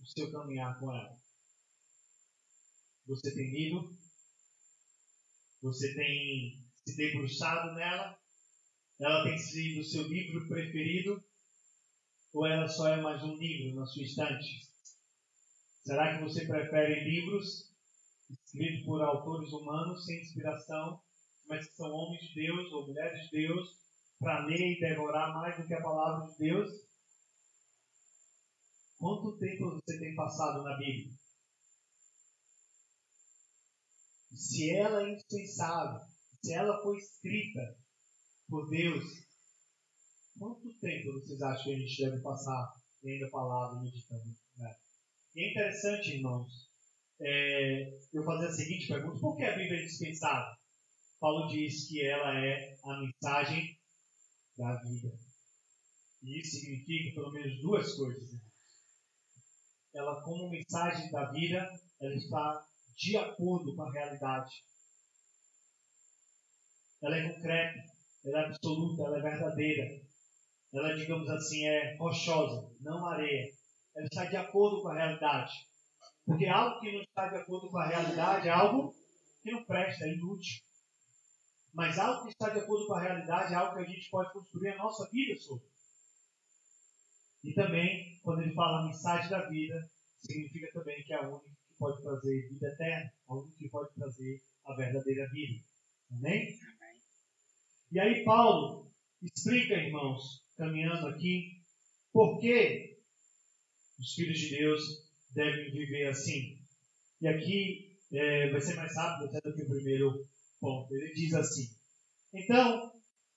o 0.00 0.06
seu 0.06 0.30
caminhar 0.32 0.78
com 0.78 0.92
ela? 0.92 1.16
Você 3.06 3.34
tem 3.34 3.50
lido? 3.50 4.01
Você 5.62 5.94
tem 5.94 6.60
se 6.84 6.96
debruçado 6.96 7.74
nela? 7.74 8.18
Ela 9.00 9.22
tem 9.22 9.38
sido 9.38 9.80
o 9.80 9.84
seu 9.84 10.02
livro 10.08 10.48
preferido? 10.48 11.22
Ou 12.32 12.44
ela 12.46 12.66
só 12.66 12.88
é 12.88 13.00
mais 13.00 13.22
um 13.22 13.36
livro 13.36 13.78
na 13.78 13.86
sua 13.86 14.02
estante? 14.02 14.66
Será 15.84 16.16
que 16.16 16.24
você 16.24 16.46
prefere 16.46 17.04
livros 17.04 17.72
escritos 18.28 18.84
por 18.84 19.02
autores 19.02 19.52
humanos 19.52 20.04
sem 20.04 20.22
inspiração, 20.22 21.00
mas 21.46 21.68
que 21.68 21.76
são 21.76 21.92
homens 21.92 22.22
de 22.28 22.34
Deus 22.34 22.72
ou 22.72 22.88
mulheres 22.88 23.22
de 23.24 23.30
Deus, 23.30 23.76
para 24.18 24.44
ler 24.46 24.76
e 24.76 24.80
devorar 24.80 25.32
mais 25.32 25.56
do 25.56 25.66
que 25.66 25.74
a 25.74 25.82
palavra 25.82 26.28
de 26.28 26.38
Deus? 26.38 26.70
Quanto 28.98 29.38
tempo 29.38 29.80
você 29.86 29.98
tem 30.00 30.14
passado 30.16 30.64
na 30.64 30.76
Bíblia? 30.76 31.21
Se 34.34 34.70
ela 34.70 35.02
é 35.02 35.12
indispensável, 35.12 36.00
se 36.42 36.54
ela 36.54 36.82
foi 36.82 36.96
escrita 36.98 37.76
por 38.48 38.68
Deus, 38.70 39.04
quanto 40.38 40.72
tempo 40.80 41.12
vocês 41.12 41.40
acham 41.42 41.64
que 41.64 41.74
a 41.74 41.78
gente 41.78 42.04
deve 42.04 42.22
passar 42.22 42.72
lendo 43.02 43.26
a 43.26 43.30
palavra 43.30 43.78
e 43.78 43.82
meditando? 43.84 44.34
Né? 44.56 44.76
E 45.34 45.44
é 45.44 45.50
interessante, 45.50 46.16
irmãos, 46.16 46.70
é, 47.20 47.98
eu 48.12 48.24
fazer 48.24 48.46
a 48.46 48.52
seguinte 48.52 48.88
pergunta: 48.88 49.20
por 49.20 49.36
que 49.36 49.44
a 49.44 49.56
Bíblia 49.56 49.78
é 49.78 49.82
indispensável? 49.82 50.56
Paulo 51.20 51.46
diz 51.48 51.86
que 51.86 52.04
ela 52.04 52.36
é 52.44 52.76
a 52.82 53.00
mensagem 53.00 53.78
da 54.56 54.74
vida. 54.82 55.16
E 56.22 56.40
isso 56.40 56.56
significa 56.56 57.14
pelo 57.14 57.32
menos 57.32 57.60
duas 57.60 57.94
coisas. 57.94 58.30
Ela, 59.94 60.22
como 60.22 60.50
mensagem 60.50 61.10
da 61.10 61.30
vida, 61.30 61.68
ela 62.00 62.14
está 62.14 62.66
de 62.96 63.16
acordo 63.16 63.74
com 63.74 63.82
a 63.82 63.92
realidade. 63.92 64.64
Ela 67.02 67.16
é 67.16 67.32
concreta, 67.32 67.78
ela 68.24 68.40
é 68.40 68.46
absoluta, 68.46 69.02
ela 69.02 69.18
é 69.18 69.22
verdadeira. 69.22 70.00
Ela, 70.72 70.94
digamos 70.94 71.28
assim, 71.28 71.66
é 71.66 71.96
rochosa, 71.96 72.70
não 72.80 73.04
areia. 73.06 73.52
Ela 73.94 74.06
está 74.06 74.24
de 74.24 74.36
acordo 74.36 74.82
com 74.82 74.88
a 74.88 74.94
realidade. 74.94 75.52
Porque 76.24 76.46
algo 76.46 76.80
que 76.80 76.92
não 76.92 77.02
está 77.02 77.28
de 77.28 77.36
acordo 77.36 77.68
com 77.68 77.78
a 77.78 77.88
realidade 77.88 78.48
é 78.48 78.50
algo 78.50 78.94
que 79.42 79.50
não 79.50 79.64
presta, 79.64 80.04
é 80.04 80.14
inútil. 80.14 80.62
Mas 81.74 81.98
algo 81.98 82.24
que 82.24 82.30
está 82.30 82.50
de 82.50 82.60
acordo 82.60 82.86
com 82.86 82.94
a 82.94 83.02
realidade 83.02 83.52
é 83.52 83.56
algo 83.56 83.74
que 83.74 83.82
a 83.82 83.86
gente 83.86 84.10
pode 84.10 84.32
construir 84.32 84.70
a 84.70 84.76
nossa 84.76 85.08
vida 85.10 85.38
sobre. 85.40 85.66
E 87.44 87.52
também, 87.54 88.20
quando 88.22 88.42
ele 88.42 88.54
fala 88.54 88.86
mensagem 88.86 89.28
da 89.28 89.48
vida, 89.48 89.90
significa 90.18 90.70
também 90.72 91.02
que 91.02 91.12
é 91.12 91.16
a 91.16 91.28
única 91.28 91.51
pode 91.82 92.00
trazer 92.00 92.48
vida 92.48 92.68
eterna, 92.68 93.12
a 93.26 93.34
única 93.34 93.58
que 93.58 93.68
pode 93.68 93.92
trazer 93.94 94.40
a 94.64 94.74
verdadeira 94.76 95.28
vida. 95.30 95.64
Amém? 96.12 96.56
Amém. 96.62 96.96
E 97.90 97.98
aí 97.98 98.24
Paulo 98.24 98.88
explica, 99.20 99.74
irmãos, 99.74 100.44
caminhando 100.56 101.08
aqui, 101.08 101.60
por 102.12 102.38
que 102.38 102.98
os 103.98 104.14
filhos 104.14 104.38
de 104.38 104.50
Deus 104.50 104.80
devem 105.34 105.72
viver 105.72 106.06
assim. 106.06 106.56
E 107.20 107.26
aqui 107.26 107.98
é, 108.12 108.50
vai 108.50 108.60
ser 108.60 108.76
mais 108.76 108.94
rápido 108.96 109.28
até 109.28 109.40
do 109.50 109.56
que 109.56 109.62
o 109.62 109.68
primeiro 109.68 110.24
ponto. 110.60 110.94
Ele 110.94 111.12
diz 111.14 111.34
assim: 111.34 111.68
Então, 112.32 112.92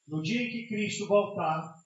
no 0.07 0.21
dia 0.21 0.43
em 0.43 0.51
que 0.51 0.67
Cristo 0.67 1.07
voltar, 1.07 1.83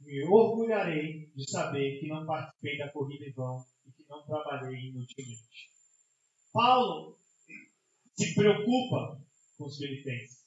me 0.00 0.22
orgulharei 0.24 1.30
de 1.34 1.50
saber 1.50 2.00
que 2.00 2.08
não 2.08 2.26
participei 2.26 2.76
da 2.76 2.90
corrida 2.90 3.24
em 3.24 3.32
vão 3.32 3.64
e 3.86 3.92
que 3.92 4.04
não 4.10 4.22
trabalhei 4.26 4.88
inutilmente. 4.88 5.71
Paulo 6.52 7.18
se 8.14 8.34
preocupa 8.34 9.20
com 9.56 9.64
os 9.64 9.76
filipenses. 9.78 10.42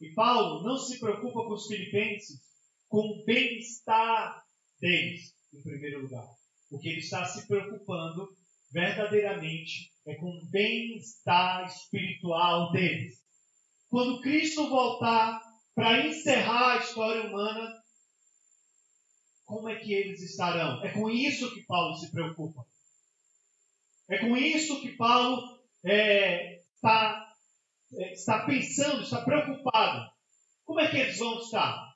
E 0.00 0.12
Paulo 0.12 0.62
não 0.62 0.76
se 0.76 0.98
preocupa 0.98 1.44
com 1.44 1.54
os 1.54 1.66
filipenses 1.66 2.40
com 2.88 2.98
o 2.98 3.24
bem-estar 3.24 4.44
deles, 4.80 5.34
em 5.52 5.62
primeiro 5.62 6.02
lugar. 6.02 6.28
O 6.70 6.78
que 6.78 6.88
ele 6.88 6.98
está 6.98 7.24
se 7.24 7.46
preocupando 7.46 8.36
verdadeiramente 8.70 9.92
é 10.06 10.14
com 10.16 10.28
o 10.28 10.46
bem-estar 10.46 11.66
espiritual 11.66 12.72
deles. 12.72 13.24
Quando 13.88 14.20
Cristo 14.20 14.68
voltar 14.68 15.40
para 15.74 16.06
encerrar 16.06 16.74
a 16.74 16.78
história 16.78 17.28
humana, 17.28 17.82
como 19.44 19.68
é 19.68 19.76
que 19.76 19.92
eles 19.92 20.20
estarão? 20.22 20.84
É 20.84 20.90
com 20.90 21.08
isso 21.08 21.54
que 21.54 21.62
Paulo 21.62 21.96
se 21.96 22.10
preocupa. 22.10 22.66
É 24.08 24.18
com 24.18 24.36
isso 24.36 24.80
que 24.80 24.96
Paulo 24.96 25.58
é, 25.84 26.58
está, 26.74 27.28
é, 27.94 28.12
está 28.12 28.44
pensando, 28.46 29.02
está 29.02 29.22
preocupado. 29.22 30.10
Como 30.64 30.80
é 30.80 30.88
que 30.88 30.96
eles 30.96 31.18
vão 31.18 31.38
estar? 31.38 31.94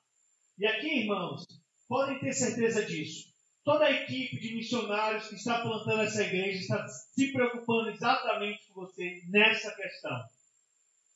E 0.58 0.66
aqui, 0.66 1.00
irmãos, 1.00 1.44
podem 1.88 2.18
ter 2.18 2.32
certeza 2.32 2.84
disso. 2.84 3.30
Toda 3.64 3.84
a 3.84 3.92
equipe 3.92 4.40
de 4.40 4.54
missionários 4.54 5.28
que 5.28 5.34
está 5.36 5.60
plantando 5.60 6.02
essa 6.02 6.22
igreja 6.22 6.58
está 6.58 6.88
se 6.88 7.32
preocupando 7.32 7.90
exatamente 7.90 8.66
com 8.66 8.80
você 8.80 9.22
nessa 9.28 9.74
questão. 9.74 10.18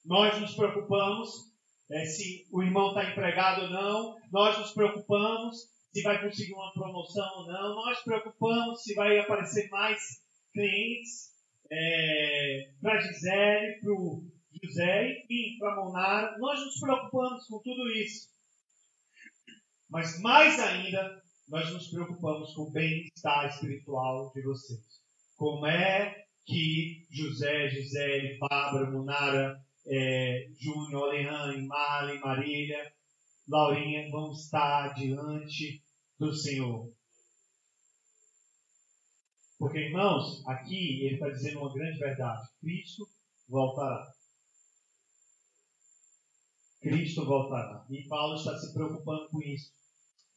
Nós 0.04 0.38
nos 0.40 0.54
preocupamos 0.54 1.52
é, 1.90 2.04
se 2.04 2.46
o 2.52 2.62
irmão 2.62 2.88
está 2.88 3.10
empregado 3.10 3.62
ou 3.62 3.70
não, 3.70 4.16
nós 4.30 4.58
nos 4.58 4.72
preocupamos 4.72 5.56
se 5.92 6.02
vai 6.02 6.20
conseguir 6.20 6.52
uma 6.52 6.72
promoção 6.72 7.28
ou 7.36 7.46
não, 7.46 7.74
nós 7.76 8.02
preocupamos 8.02 8.82
se 8.82 8.94
vai 8.94 9.18
aparecer 9.18 9.68
mais 9.70 10.23
clientes 10.54 11.34
é, 11.70 12.70
para 12.80 13.00
Gisele, 13.00 13.80
para 13.80 13.92
o 13.92 14.22
José, 14.62 15.18
enfim, 15.18 15.58
para 15.58 15.76
Monara. 15.76 16.38
Nós 16.38 16.60
nos 16.60 16.80
preocupamos 16.80 17.46
com 17.46 17.58
tudo 17.58 17.90
isso. 17.90 18.28
Mas 19.90 20.20
mais 20.20 20.58
ainda, 20.58 21.22
nós 21.48 21.70
nos 21.72 21.88
preocupamos 21.88 22.54
com 22.54 22.62
o 22.62 22.70
bem-estar 22.70 23.50
espiritual 23.50 24.32
de 24.32 24.42
vocês. 24.42 25.02
Como 25.36 25.66
é 25.66 26.24
que 26.46 27.06
José, 27.10 27.68
Gisele, 27.68 28.38
Bárbara, 28.38 28.90
Munara, 28.90 29.60
é, 29.86 30.48
Júnior, 30.58 31.08
Alejandro, 31.08 31.66
Marlene, 31.66 32.20
Marília, 32.20 32.92
Laurinha 33.48 34.10
vão 34.10 34.32
estar 34.32 34.94
diante 34.94 35.82
do 36.18 36.32
Senhor. 36.32 36.93
Porque, 39.64 39.78
irmãos, 39.78 40.46
aqui 40.46 41.06
ele 41.06 41.14
está 41.14 41.30
dizendo 41.30 41.60
uma 41.60 41.72
grande 41.72 41.98
verdade: 41.98 42.46
Cristo 42.60 43.08
voltará. 43.48 44.12
Cristo 46.82 47.24
voltará. 47.24 47.82
E 47.88 48.06
Paulo 48.06 48.34
está 48.34 48.58
se 48.58 48.74
preocupando 48.74 49.26
com 49.30 49.40
isso. 49.40 49.72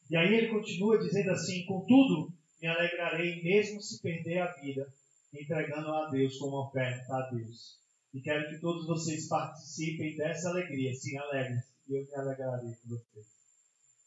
E 0.08 0.16
aí 0.16 0.32
ele 0.32 0.48
continua 0.48 0.96
dizendo 0.96 1.30
assim: 1.30 1.66
Contudo, 1.66 2.32
me 2.58 2.68
alegrarei 2.68 3.42
mesmo 3.42 3.82
se 3.82 4.00
perder 4.00 4.38
a 4.38 4.52
vida, 4.52 4.90
entregando 5.34 5.92
a 5.92 6.08
Deus 6.08 6.38
como 6.38 6.62
oferta 6.62 7.14
a 7.14 7.30
Deus. 7.30 7.78
E 8.14 8.22
quero 8.22 8.48
que 8.48 8.58
todos 8.62 8.86
vocês 8.86 9.28
participem 9.28 10.16
dessa 10.16 10.48
alegria. 10.48 10.94
Sim, 10.94 11.18
alegrem-se. 11.18 11.68
E 11.86 11.96
eu 11.96 12.06
me 12.06 12.14
alegrarei 12.14 12.72
com 12.76 12.88
vocês. 12.88 13.26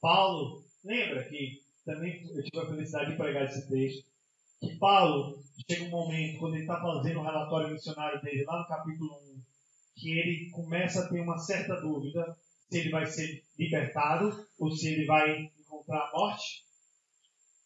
Paulo, 0.02 0.64
lembra 0.84 1.24
que 1.26 1.62
também 1.86 2.28
eu 2.36 2.42
tive 2.42 2.60
a 2.60 2.66
felicidade 2.66 3.12
de 3.12 3.18
pregar 3.18 3.46
esse 3.46 3.70
texto. 3.70 4.11
Que 4.62 4.78
Paulo 4.78 5.44
chega 5.68 5.86
um 5.86 5.90
momento, 5.90 6.38
quando 6.38 6.54
ele 6.54 6.64
está 6.64 6.80
fazendo 6.80 7.20
o 7.20 7.24
relatório 7.24 7.74
missionário 7.74 8.22
dele, 8.22 8.46
lá 8.46 8.60
no 8.60 8.68
capítulo 8.68 9.12
1, 9.36 9.42
que 9.96 10.12
ele 10.12 10.50
começa 10.52 11.04
a 11.04 11.10
ter 11.10 11.20
uma 11.20 11.38
certa 11.40 11.82
dúvida 11.82 12.38
se 12.70 12.78
ele 12.78 12.90
vai 12.92 13.06
ser 13.08 13.44
libertado 13.58 14.48
ou 14.60 14.72
se 14.72 14.88
ele 14.88 15.06
vai 15.06 15.50
encontrar 15.60 16.00
a 16.00 16.12
morte. 16.12 16.64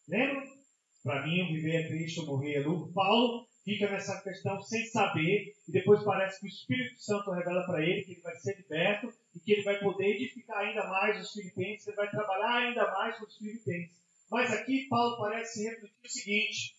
Lembra? 0.08 0.42
Para 1.02 1.26
mim, 1.26 1.42
o 1.42 1.52
viver 1.52 1.84
é 1.84 1.88
Cristo, 1.88 2.26
morrer 2.26 2.54
é 2.54 2.60
lucro. 2.60 2.92
Paulo 2.92 3.46
fica 3.62 3.90
nessa 3.90 4.22
questão 4.22 4.60
sem 4.62 4.86
saber, 4.86 5.54
e 5.68 5.72
depois 5.72 6.02
parece 6.02 6.40
que 6.40 6.46
o 6.46 6.48
Espírito 6.48 7.00
Santo 7.00 7.30
revela 7.32 7.66
para 7.66 7.82
ele 7.82 8.04
que 8.04 8.12
ele 8.12 8.20
vai 8.22 8.34
ser 8.36 8.56
liberto 8.56 9.12
e 9.34 9.40
que 9.40 9.52
ele 9.52 9.62
vai 9.62 9.78
poder 9.80 10.14
edificar 10.14 10.58
ainda 10.58 10.86
mais 10.88 11.20
os 11.20 11.32
filipenses, 11.32 11.86
ele 11.86 11.96
vai 11.96 12.08
trabalhar 12.10 12.68
ainda 12.68 12.90
mais 12.92 13.18
com 13.18 13.26
os 13.26 13.36
filipenses. 13.36 13.96
Mas 14.30 14.52
aqui 14.52 14.86
Paulo 14.88 15.18
parece 15.18 15.68
refletir 15.68 15.96
o 16.04 16.08
seguinte: 16.08 16.75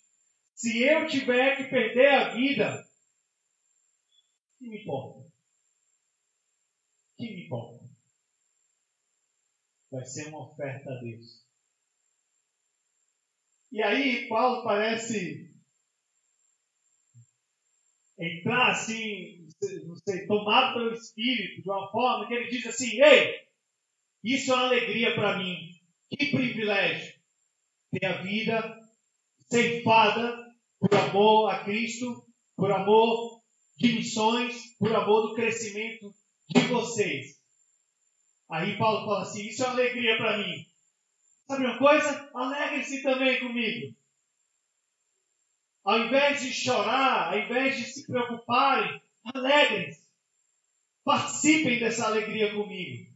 se 0.58 0.82
eu 0.82 1.08
tiver 1.08 1.56
que 1.56 1.66
perder 1.66 2.08
a 2.16 2.30
vida, 2.34 2.84
que 4.58 4.68
me 4.68 4.82
importa? 4.82 5.32
Que 7.16 7.30
me 7.30 7.46
importa? 7.46 7.88
Vai 9.92 10.04
ser 10.04 10.30
uma 10.30 10.52
oferta 10.52 10.92
a 10.92 10.96
Deus. 10.96 11.46
E 13.72 13.84
aí 13.84 14.28
Paulo 14.28 14.64
parece 14.64 15.54
entrar 18.18 18.72
assim, 18.72 19.48
não 19.86 19.96
sei, 19.98 20.26
tomado 20.26 20.74
pelo 20.74 20.94
Espírito, 20.96 21.62
de 21.62 21.70
uma 21.70 21.92
forma 21.92 22.28
que 22.28 22.34
ele 22.34 22.50
diz 22.50 22.66
assim: 22.66 23.00
Ei, 23.00 23.48
isso 24.24 24.52
é 24.52 24.56
uma 24.56 24.66
alegria 24.66 25.14
para 25.14 25.38
mim. 25.38 25.80
Que 26.10 26.32
privilégio 26.32 27.22
ter 27.92 28.06
a 28.08 28.22
vida 28.24 28.80
ceifada 29.50 30.47
por 30.80 30.94
amor 30.94 31.50
a 31.50 31.64
Cristo, 31.64 32.26
por 32.56 32.72
amor 32.72 33.42
de 33.78 33.94
missões, 33.94 34.76
por 34.78 34.94
amor 34.96 35.30
do 35.30 35.36
crescimento 35.36 36.14
de 36.50 36.62
vocês. 36.68 37.38
Aí 38.50 38.78
Paulo 38.78 39.06
fala 39.06 39.22
assim: 39.22 39.48
Isso 39.48 39.64
é 39.64 39.68
alegria 39.68 40.18
para 40.18 40.38
mim. 40.38 40.66
Sabe 41.48 41.66
uma 41.66 41.78
coisa? 41.78 42.30
Alegre-se 42.34 43.04
também 43.04 43.40
comigo. 43.40 43.96
Ao 45.84 46.00
invés 46.00 46.42
de 46.42 46.54
chorar, 46.54 47.32
ao 47.32 47.40
invés 47.40 47.78
de 47.78 47.86
se 47.86 48.06
preocuparem, 48.06 49.02
alegrem-se. 49.34 50.06
Participem 51.06 51.80
dessa 51.80 52.08
alegria 52.08 52.54
comigo. 52.54 53.10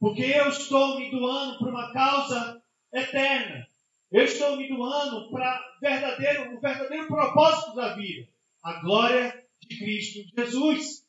Porque 0.00 0.22
eu 0.22 0.48
estou 0.48 0.98
me 0.98 1.10
doando 1.10 1.58
para 1.58 1.68
uma 1.68 1.92
causa 1.92 2.62
eterna. 2.92 3.66
Eu 4.12 4.24
estou 4.24 4.56
me 4.56 4.68
doando 4.68 5.30
para 5.30 5.60
verdadeiro, 5.80 6.56
o 6.56 6.60
verdadeiro 6.60 7.06
propósito 7.06 7.74
da 7.74 7.94
vida. 7.94 8.28
A 8.62 8.80
glória 8.80 9.44
de 9.60 9.78
Cristo 9.78 10.20
Jesus. 10.36 11.04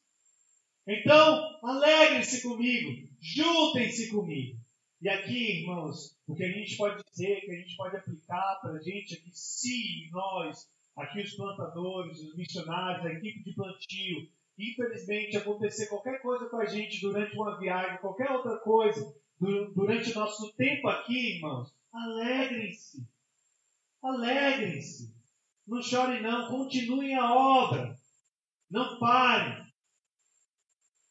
Então, 0.87 1.59
alegrem-se 1.63 2.41
comigo. 2.41 3.09
Juntem-se 3.19 4.09
comigo. 4.11 4.59
E 5.01 5.09
aqui, 5.09 5.59
irmãos, 5.59 6.17
o 6.27 6.35
que 6.35 6.43
a 6.43 6.51
gente 6.51 6.77
pode 6.77 7.03
dizer, 7.03 7.41
que 7.41 7.51
a 7.51 7.55
gente 7.55 7.75
pode 7.75 7.97
aplicar 7.97 8.59
para 8.61 8.73
a 8.73 8.81
gente 8.81 9.13
é 9.13 9.17
que 9.17 9.29
se 9.33 10.09
nós, 10.11 10.69
aqui 10.95 11.21
os 11.21 11.35
plantadores, 11.35 12.19
os 12.19 12.35
missionários, 12.35 13.05
a 13.05 13.13
equipe 13.13 13.43
de 13.43 13.53
plantio, 13.53 14.29
infelizmente 14.57 15.37
acontecer 15.37 15.87
qualquer 15.87 16.21
coisa 16.21 16.49
com 16.49 16.57
a 16.57 16.65
gente 16.65 17.01
durante 17.01 17.35
uma 17.35 17.59
viagem, 17.59 17.99
qualquer 17.99 18.31
outra 18.31 18.57
coisa, 18.59 19.13
durante 19.39 20.11
o 20.11 20.15
nosso 20.15 20.53
tempo 20.55 20.87
aqui, 20.87 21.35
irmãos, 21.35 21.74
alegrem-se. 21.95 23.07
Alegrem-se. 24.01 25.15
Não 25.65 25.81
chorem 25.81 26.21
não, 26.21 26.47
continuem 26.47 27.15
a 27.15 27.33
obra. 27.33 27.97
Não 28.69 28.99
parem. 28.99 29.65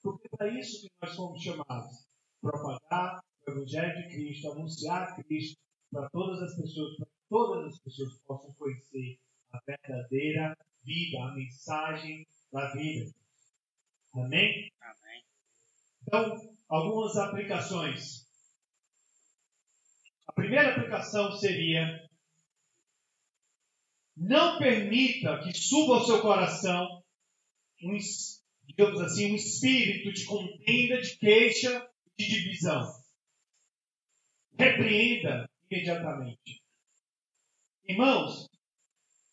Porque 0.03 0.29
é 0.33 0.37
para 0.37 0.49
isso 0.61 0.83
que 0.83 0.93
nós 1.01 1.17
fomos 1.17 1.43
chamados. 1.43 2.07
Propagar 2.41 3.25
o 3.47 3.51
Evangelho 3.51 4.03
de 4.03 4.15
Cristo, 4.15 4.53
anunciar 4.53 5.17
Cristo 5.17 5.59
para 5.91 6.09
todas 6.11 6.43
as 6.43 6.57
pessoas, 6.57 6.97
para 6.97 7.07
que 7.07 7.13
todas 7.29 7.73
as 7.73 7.81
pessoas 7.81 8.21
possam 8.27 8.53
conhecer 8.55 9.19
a 9.53 9.61
verdadeira 9.67 10.57
vida, 10.83 11.23
a 11.23 11.35
mensagem 11.35 12.27
da 12.53 12.71
vida. 12.73 13.11
Amém? 14.15 14.71
Amém. 14.81 15.25
Então, 16.03 16.57
algumas 16.69 17.17
aplicações. 17.17 18.24
A 20.27 20.33
primeira 20.33 20.71
aplicação 20.71 21.33
seria: 21.33 22.09
não 24.17 24.59
permita 24.59 25.41
que 25.41 25.53
suba 25.57 25.97
ao 25.97 26.05
seu 26.05 26.21
coração 26.21 27.03
um, 27.83 27.99
digamos 28.65 29.01
assim, 29.01 29.33
um 29.33 29.37
espírito 29.37 30.13
de 30.13 30.25
contenda, 30.25 31.01
de 31.01 31.17
queixa, 31.19 31.89
de 32.19 32.27
divisão 32.27 33.05
repreenda 34.59 35.49
imediatamente. 35.71 36.63
Irmãos, 37.87 38.49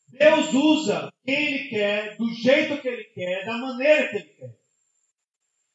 Deus 0.09 0.53
usa 0.53 1.11
quem 1.23 1.35
Ele 1.35 1.69
quer, 1.69 2.17
do 2.17 2.33
jeito 2.33 2.81
que 2.81 2.87
Ele 2.87 3.03
quer, 3.05 3.45
da 3.45 3.57
maneira 3.57 4.09
que 4.09 4.15
Ele 4.17 4.29
quer. 4.29 4.57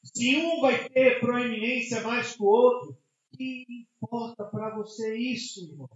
Se 0.02 0.36
um 0.36 0.60
vai 0.60 0.88
ter 0.88 1.20
proeminência 1.20 2.02
mais 2.02 2.36
que 2.36 2.42
o 2.42 2.46
outro, 2.46 2.98
que 3.36 3.88
importa 4.02 4.44
para 4.44 4.74
você 4.74 5.16
isso, 5.16 5.60
irmão? 5.70 5.88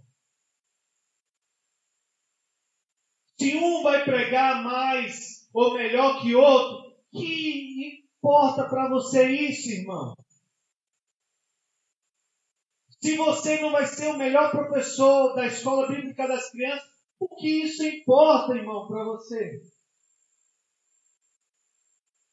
Se 3.38 3.56
um 3.56 3.82
vai 3.82 4.04
pregar 4.04 4.62
mais 4.62 5.48
ou 5.52 5.74
melhor 5.74 6.20
que 6.20 6.34
outro, 6.34 6.94
que 7.10 8.04
importa 8.18 8.68
para 8.68 8.88
você 8.88 9.30
isso, 9.30 9.70
irmão? 9.70 10.14
Se 13.02 13.16
você 13.16 13.60
não 13.62 13.72
vai 13.72 13.86
ser 13.86 14.08
o 14.08 14.18
melhor 14.18 14.50
professor 14.50 15.34
da 15.34 15.46
escola 15.46 15.88
bíblica 15.88 16.28
das 16.28 16.50
crianças, 16.50 16.90
o 17.18 17.34
que 17.36 17.64
isso 17.64 17.82
importa, 17.82 18.54
irmão, 18.54 18.86
para 18.86 19.04
você? 19.04 19.62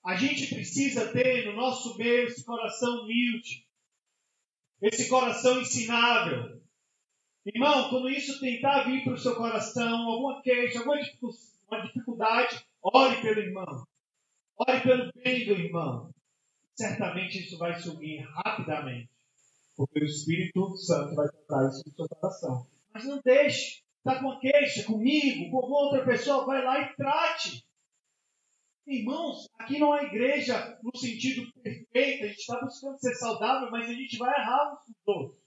A 0.03 0.15
gente 0.15 0.53
precisa 0.53 1.11
ter 1.11 1.45
no 1.45 1.53
nosso 1.53 1.97
meio 1.97 2.27
esse 2.27 2.43
coração 2.45 3.03
humilde, 3.03 3.66
esse 4.81 5.09
coração 5.09 5.59
ensinável. 5.61 6.61
Irmão, 7.45 7.89
quando 7.89 8.09
isso 8.09 8.39
tentar 8.39 8.83
vir 8.83 9.03
para 9.03 9.13
o 9.13 9.17
seu 9.17 9.35
coração, 9.35 10.07
alguma 10.07 10.41
queixa, 10.41 10.79
alguma 10.79 10.97
dificuldade, 11.83 12.65
ore 12.81 13.21
pelo 13.21 13.39
irmão. 13.39 13.85
Ore 14.57 14.81
pelo 14.81 15.11
bem 15.23 15.45
do 15.45 15.53
irmão. 15.53 16.09
Certamente 16.75 17.39
isso 17.39 17.57
vai 17.57 17.79
sumir 17.79 18.27
rapidamente. 18.31 19.09
Porque 19.75 19.99
o 19.99 20.05
Espírito 20.05 20.75
Santo 20.77 21.15
vai 21.15 21.27
tratar 21.27 21.69
isso 21.69 21.83
no 21.85 21.93
seu 21.93 22.07
coração. 22.09 22.67
Mas 22.93 23.05
não 23.05 23.21
deixe. 23.23 23.81
Está 23.97 24.21
com 24.21 24.39
queixa 24.39 24.83
comigo, 24.83 25.51
com 25.51 25.67
outra 25.71 26.03
pessoa, 26.05 26.45
vai 26.45 26.63
lá 26.63 26.81
e 26.81 26.95
trate. 26.95 27.66
Irmãos, 28.87 29.49
aqui 29.59 29.79
não 29.79 29.93
é 29.93 30.05
igreja 30.05 30.79
no 30.81 30.97
sentido 30.97 31.51
perfeito, 31.61 32.23
a 32.23 32.27
gente 32.27 32.39
está 32.39 32.61
buscando 32.61 32.97
ser 32.97 33.15
saudável, 33.15 33.69
mas 33.69 33.89
a 33.89 33.93
gente 33.93 34.17
vai 34.17 34.33
errar 34.39 34.73
uns 34.73 34.79
os 34.87 35.07
outros. 35.07 35.41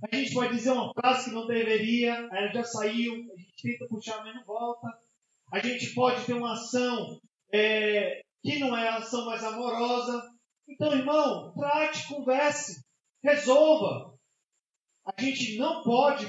A 0.00 0.14
gente 0.14 0.32
pode 0.32 0.54
dizer 0.54 0.70
uma 0.70 0.92
frase 0.94 1.30
que 1.30 1.34
não 1.34 1.48
deveria, 1.48 2.14
ela 2.14 2.52
já 2.52 2.62
saiu, 2.62 3.14
a 3.14 3.36
gente 3.36 3.54
tenta 3.60 3.88
puxar, 3.88 4.24
mas 4.24 4.36
não 4.36 4.44
volta. 4.44 4.86
A 5.52 5.58
gente 5.58 5.94
pode 5.94 6.24
ter 6.26 6.34
uma 6.34 6.52
ação 6.52 7.20
é, 7.52 8.22
que 8.40 8.58
não 8.60 8.76
é 8.76 8.88
a 8.88 8.98
ação 8.98 9.26
mais 9.26 9.42
amorosa. 9.42 10.22
Então, 10.68 10.92
irmão, 10.92 11.52
trate, 11.54 12.06
converse. 12.06 12.84
Resolva. 13.22 14.16
A 15.04 15.20
gente 15.20 15.56
não 15.56 15.82
pode 15.82 16.26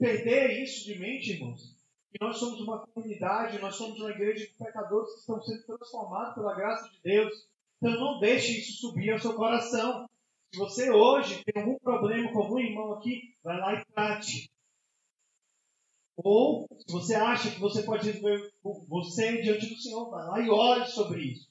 perder 0.00 0.62
isso 0.62 0.84
de 0.84 0.98
mente, 0.98 1.32
irmãos. 1.32 1.81
Que 2.12 2.24
nós 2.24 2.36
somos 2.36 2.60
uma 2.60 2.86
comunidade, 2.86 3.58
nós 3.58 3.74
somos 3.74 3.98
uma 3.98 4.10
igreja 4.10 4.46
de 4.46 4.54
pecadores 4.54 5.12
que 5.14 5.20
estão 5.20 5.42
sendo 5.42 5.64
transformados 5.64 6.34
pela 6.34 6.54
graça 6.54 6.88
de 6.90 7.00
Deus. 7.02 7.48
Então 7.78 7.98
não 7.98 8.20
deixe 8.20 8.58
isso 8.58 8.80
subir 8.80 9.10
ao 9.10 9.18
seu 9.18 9.34
coração. 9.34 10.06
Se 10.52 10.58
você 10.58 10.90
hoje 10.90 11.42
tem 11.44 11.62
algum 11.62 11.78
problema 11.78 12.30
com 12.30 12.42
algum 12.42 12.58
irmão 12.58 12.92
aqui, 12.92 13.34
vai 13.42 13.58
lá 13.58 13.74
e 13.74 13.84
trate. 13.86 14.50
Ou, 16.16 16.68
se 16.78 16.92
você 16.92 17.14
acha 17.14 17.50
que 17.50 17.58
você 17.58 17.82
pode 17.82 18.10
resolver 18.10 18.52
você 18.62 19.40
diante 19.40 19.66
do 19.66 19.80
Senhor, 19.80 20.10
vai 20.10 20.26
lá 20.26 20.40
e 20.40 20.50
ore 20.50 20.86
sobre 20.86 21.22
isso. 21.22 21.48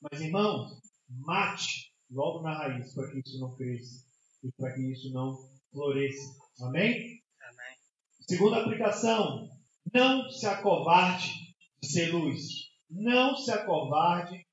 Mas, 0.00 0.20
irmãos, 0.20 0.80
mate 1.08 1.92
logo 2.10 2.42
na 2.42 2.56
raiz 2.56 2.94
para 2.94 3.10
que 3.10 3.18
isso 3.18 3.40
não 3.40 3.56
cresça 3.56 4.06
e 4.44 4.52
para 4.52 4.72
que 4.72 4.92
isso 4.92 5.12
não 5.12 5.36
floresça. 5.72 6.38
Amém? 6.60 7.22
Amém. 7.40 7.76
Segunda 8.20 8.62
aplicação: 8.62 9.48
não 9.94 10.28
se 10.28 10.44
acovarde 10.44 11.32
de 11.80 11.88
ser 11.88 12.12
luz. 12.12 12.68
Não 12.90 13.36
se 13.36 13.52
acovarde 13.52 14.44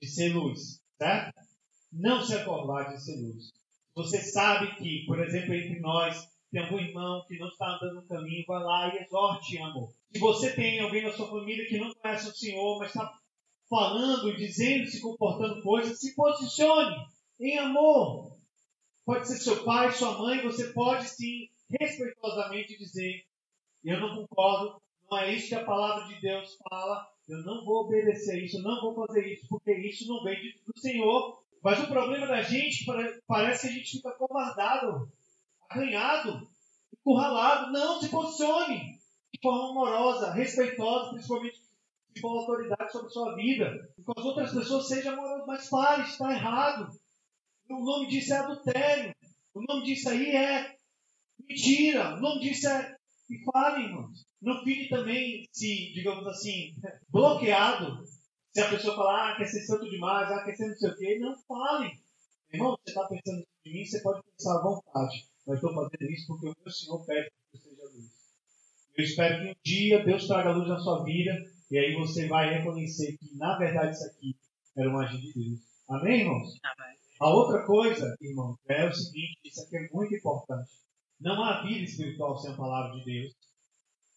de 0.00 0.08
ser 0.08 0.34
luz, 0.34 0.80
certo? 0.98 1.40
Não 1.90 2.22
se 2.22 2.34
acovarde 2.34 2.96
de 2.96 3.04
ser 3.04 3.16
luz. 3.16 3.50
Você 3.94 4.20
sabe 4.20 4.76
que, 4.76 5.04
por 5.06 5.18
exemplo, 5.18 5.54
entre 5.54 5.80
nós 5.80 6.28
tem 6.52 6.62
algum 6.62 6.78
irmão 6.78 7.24
que 7.26 7.38
não 7.38 7.48
está 7.48 7.76
andando 7.76 7.94
no 7.94 8.06
caminho, 8.06 8.44
vai 8.46 8.62
lá 8.62 8.94
e 8.94 9.02
exorte 9.02 9.58
amor. 9.58 9.92
Se 10.12 10.18
você 10.18 10.54
tem 10.54 10.80
alguém 10.80 11.02
na 11.02 11.12
sua 11.12 11.30
família 11.30 11.66
que 11.66 11.78
não 11.78 11.94
conhece 11.94 12.28
o 12.28 12.34
Senhor, 12.34 12.78
mas 12.78 12.88
está 12.88 13.10
falando, 13.68 14.36
dizendo, 14.36 14.86
se 14.86 15.00
comportando 15.00 15.62
coisas, 15.62 15.98
se 15.98 16.14
posicione 16.14 16.96
em 17.40 17.58
amor. 17.58 18.36
Pode 19.04 19.28
ser 19.28 19.38
seu 19.38 19.64
pai, 19.64 19.92
sua 19.92 20.18
mãe, 20.18 20.42
você 20.42 20.72
pode 20.72 21.08
sim, 21.08 21.48
respeitosamente 21.80 22.76
dizer: 22.76 23.24
Eu 23.84 24.00
não 24.00 24.14
concordo, 24.16 24.80
não 25.10 25.18
é 25.18 25.34
isso 25.34 25.48
que 25.48 25.54
a 25.54 25.64
palavra 25.64 26.06
de 26.06 26.20
Deus 26.20 26.56
fala, 26.68 27.08
eu 27.28 27.38
não 27.44 27.64
vou 27.64 27.84
obedecer 27.84 28.42
isso, 28.44 28.58
eu 28.58 28.62
não 28.62 28.80
vou 28.80 29.06
fazer 29.06 29.26
isso, 29.26 29.46
porque 29.48 29.72
isso 29.72 30.06
não 30.08 30.22
vem 30.22 30.36
do 30.66 30.78
Senhor. 30.80 31.42
Mas 31.62 31.78
o 31.80 31.88
problema 31.88 32.26
da 32.26 32.42
gente 32.42 32.86
parece 33.26 33.66
que 33.66 33.72
a 33.72 33.76
gente 33.76 33.96
fica 33.98 34.12
covardado 34.12 35.10
arranhado, 35.68 36.48
encurralado. 36.98 37.72
Não, 37.72 38.00
se 38.00 38.08
posicione 38.08 38.98
de 39.32 39.40
forma 39.40 39.70
amorosa, 39.70 40.32
respeitosa, 40.32 41.10
principalmente 41.10 41.60
for 42.20 42.38
autoridade 42.38 42.90
sobre 42.90 43.06
a 43.06 43.10
sua 43.10 43.34
vida. 43.36 43.88
E 43.98 44.02
com 44.02 44.12
as 44.16 44.24
outras 44.24 44.52
pessoas 44.52 44.88
seja 44.88 45.12
amoroso, 45.12 45.46
mas 45.46 45.68
pare, 45.68 46.02
está 46.02 46.32
errado. 46.32 46.90
O 47.68 47.84
nome 47.84 48.08
disso 48.08 48.34
é 48.34 48.38
adultério. 48.38 49.14
O 49.54 49.62
nome 49.62 49.84
disso 49.84 50.08
aí 50.08 50.34
é 50.34 50.76
mentira. 51.48 52.16
O 52.16 52.20
nome 52.20 52.40
disso 52.40 52.68
é. 52.68 52.96
E 53.30 53.44
fale, 53.44 53.84
irmãos. 53.84 54.26
Não 54.42 54.64
fique 54.64 54.88
também, 54.88 55.46
se, 55.52 55.92
digamos 55.94 56.26
assim, 56.26 56.74
bloqueado. 57.08 58.04
Se 58.52 58.60
a 58.60 58.68
pessoa 58.68 58.96
falar, 58.96 59.30
ah, 59.30 59.36
quer 59.36 59.46
ser 59.46 59.60
santo 59.60 59.88
demais, 59.88 60.28
ah, 60.32 60.42
quer 60.42 60.56
ser 60.56 60.66
não 60.66 60.76
sei 60.76 60.90
o 60.90 60.96
quê, 60.96 61.18
não 61.20 61.36
fale. 61.46 61.92
Irmão, 62.52 62.76
você 62.76 62.90
está 62.90 63.06
pensando 63.06 63.46
em 63.64 63.72
mim, 63.72 63.84
você 63.84 64.00
pode 64.00 64.20
pensar 64.24 64.58
à 64.58 64.62
vontade. 64.62 65.30
Mas 65.46 65.56
estou 65.56 65.72
fazendo 65.72 66.10
isso 66.10 66.26
porque 66.26 66.48
o 66.48 66.56
meu 66.60 66.72
Senhor 66.72 67.06
pede 67.06 67.30
que 67.30 67.58
você 67.58 67.70
seja 67.70 67.84
luz. 67.84 68.10
Eu 68.96 69.04
espero 69.04 69.42
que 69.42 69.50
um 69.50 69.54
dia 69.64 70.04
Deus 70.04 70.26
traga 70.26 70.50
luz 70.50 70.68
na 70.68 70.78
sua 70.78 71.04
vida 71.04 71.32
e 71.70 71.78
aí 71.78 71.94
você 71.94 72.26
vai 72.26 72.58
reconhecer 72.58 73.16
que, 73.16 73.36
na 73.36 73.56
verdade, 73.56 73.94
isso 73.94 74.06
aqui 74.06 74.36
era 74.76 74.90
um 74.90 74.98
agir 74.98 75.20
de 75.20 75.32
Deus. 75.32 75.60
Amém, 75.88 76.22
irmãos? 76.22 76.58
Amém. 76.64 76.96
A 77.20 77.28
outra 77.28 77.64
coisa, 77.64 78.16
irmão, 78.20 78.58
é 78.68 78.86
o 78.86 78.92
seguinte: 78.92 79.38
isso 79.44 79.62
aqui 79.62 79.76
é 79.76 79.88
muito 79.92 80.14
importante. 80.16 80.70
Não 81.20 81.42
há 81.42 81.62
vida 81.62 81.84
espiritual 81.84 82.36
sem 82.38 82.52
a 82.52 82.56
palavra 82.56 82.98
de 82.98 83.04
Deus. 83.04 83.34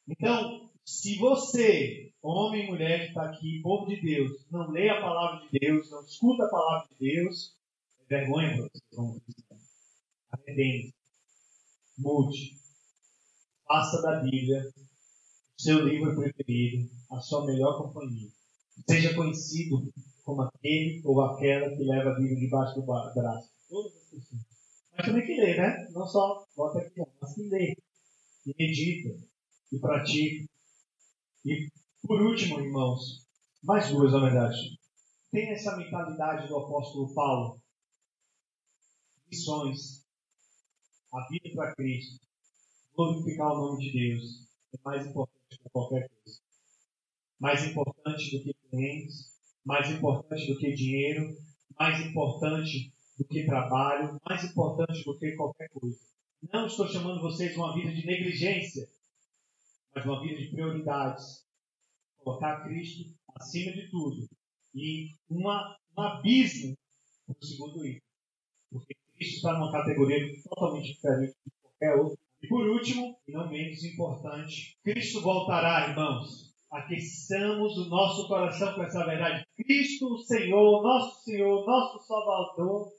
Então, 0.08 0.70
se 0.86 1.18
você, 1.18 2.12
homem 2.22 2.66
e 2.66 2.72
mulher 2.72 3.02
que 3.02 3.08
está 3.08 3.30
aqui, 3.30 3.62
povo 3.62 3.88
de 3.88 4.02
Deus, 4.02 4.32
não 4.52 4.70
lê 4.72 4.90
a 4.90 5.02
palavra 5.02 5.48
de 5.48 5.60
Deus, 5.60 5.90
não 5.92 6.04
escuta 6.04 6.46
a 6.46 6.50
palavra 6.50 6.88
de 6.90 6.96
Deus, 7.00 7.56
é 8.02 8.06
vergonha 8.18 8.56
para 8.56 9.04
você. 9.04 9.22
Arrepende 10.32 10.94
mude. 11.98 12.58
Faça 13.68 14.02
da 14.02 14.20
Bíblia 14.20 14.72
o 15.58 15.62
seu 15.62 15.88
livro 15.88 16.16
preferido, 16.16 16.90
a 17.12 17.20
sua 17.22 17.46
melhor 17.46 17.78
companhia. 17.78 18.30
Seja 18.90 19.14
conhecido 19.14 19.94
como 20.24 20.42
aquele 20.42 21.02
ou 21.06 21.22
aquela 21.22 21.70
que 21.70 21.84
leva 21.84 22.12
a 22.12 22.16
Bíblia 22.16 22.40
debaixo 22.40 22.76
do 22.76 22.86
braço. 22.86 23.50
Todas 23.70 23.96
as 23.96 24.04
pessoas. 24.10 24.53
Mas 24.96 25.06
também 25.06 25.26
que 25.26 25.36
lê, 25.36 25.58
né? 25.58 25.88
Não 25.92 26.08
só 26.08 26.46
bota 26.56 26.80
aqui, 26.80 27.02
mas 27.22 27.34
que 27.34 27.50
lê. 27.50 27.76
E 28.46 28.56
medita. 28.58 29.10
E 29.72 29.80
pratica. 29.80 30.46
E 31.46 31.70
por 32.02 32.22
último, 32.22 32.60
irmãos, 32.60 33.26
mais 33.64 33.90
duas, 33.90 34.12
na 34.12 34.20
verdade. 34.20 34.80
Tem 35.32 35.50
essa 35.50 35.76
mentalidade 35.78 36.48
do 36.48 36.58
apóstolo 36.58 37.14
Paulo. 37.14 37.62
Missões 39.32 40.04
a 41.14 41.28
vida 41.28 41.50
para 41.54 41.76
Cristo, 41.76 42.20
glorificar 42.96 43.52
o 43.52 43.58
nome 43.58 43.84
de 43.84 43.92
Deus, 43.92 44.48
é 44.74 44.78
mais 44.84 45.06
importante 45.06 45.60
que 45.60 45.70
qualquer 45.70 46.10
coisa. 46.10 46.40
Mais 47.40 47.64
importante 47.66 48.38
do 48.38 48.44
que 48.44 48.54
clientes, 48.70 49.40
mais 49.64 49.92
importante 49.92 50.48
do 50.48 50.58
que 50.58 50.74
dinheiro, 50.74 51.38
mais 51.80 52.00
importante 52.08 52.93
do 53.18 53.26
que 53.26 53.46
trabalho, 53.46 54.20
mais 54.28 54.44
importante 54.44 55.04
do 55.04 55.18
que 55.18 55.36
qualquer 55.36 55.70
coisa. 55.70 55.98
Não 56.52 56.68
estou 56.68 56.88
chamando 56.88 57.22
vocês 57.22 57.56
uma 57.56 57.74
vida 57.74 57.94
de 57.94 58.06
negligência, 58.06 58.88
mas 59.96 60.06
uma 60.06 60.22
vida 60.22 60.42
de 60.42 60.50
prioridades. 60.50 61.46
Colocar 62.18 62.64
Cristo 62.64 63.14
acima 63.36 63.72
de 63.72 63.90
tudo. 63.90 64.28
E 64.74 65.10
uma, 65.30 65.78
um 65.98 66.02
abismo 66.02 66.76
no 67.28 67.36
segundo 67.46 67.86
item. 67.86 68.02
Porque 68.72 68.96
isso 69.20 69.36
está 69.36 69.54
numa 69.54 69.72
categoria 69.72 70.34
totalmente 70.44 70.94
diferente 70.94 71.36
de 71.46 71.52
qualquer 71.62 71.96
outra. 71.96 72.18
E 72.42 72.48
por 72.48 72.68
último, 72.68 73.18
e 73.28 73.32
não 73.32 73.50
menos 73.50 73.84
importante, 73.84 74.78
Cristo 74.84 75.22
voltará, 75.22 75.90
irmãos. 75.90 76.54
Aqueçamos 76.70 77.78
o 77.78 77.90
nosso 77.90 78.28
coração 78.28 78.74
com 78.74 78.84
essa 78.84 79.06
verdade. 79.06 79.46
Cristo, 79.56 80.14
o 80.14 80.18
Senhor, 80.18 80.82
nosso 80.82 81.24
Senhor, 81.24 81.66
nosso 81.66 82.06
Salvador, 82.06 82.92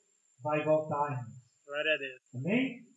vai 0.45 0.63
voltar. 0.63 1.27
Glória 1.67 1.95
a 1.95 1.97
Deus. 1.97 2.21
Amém? 2.35 2.84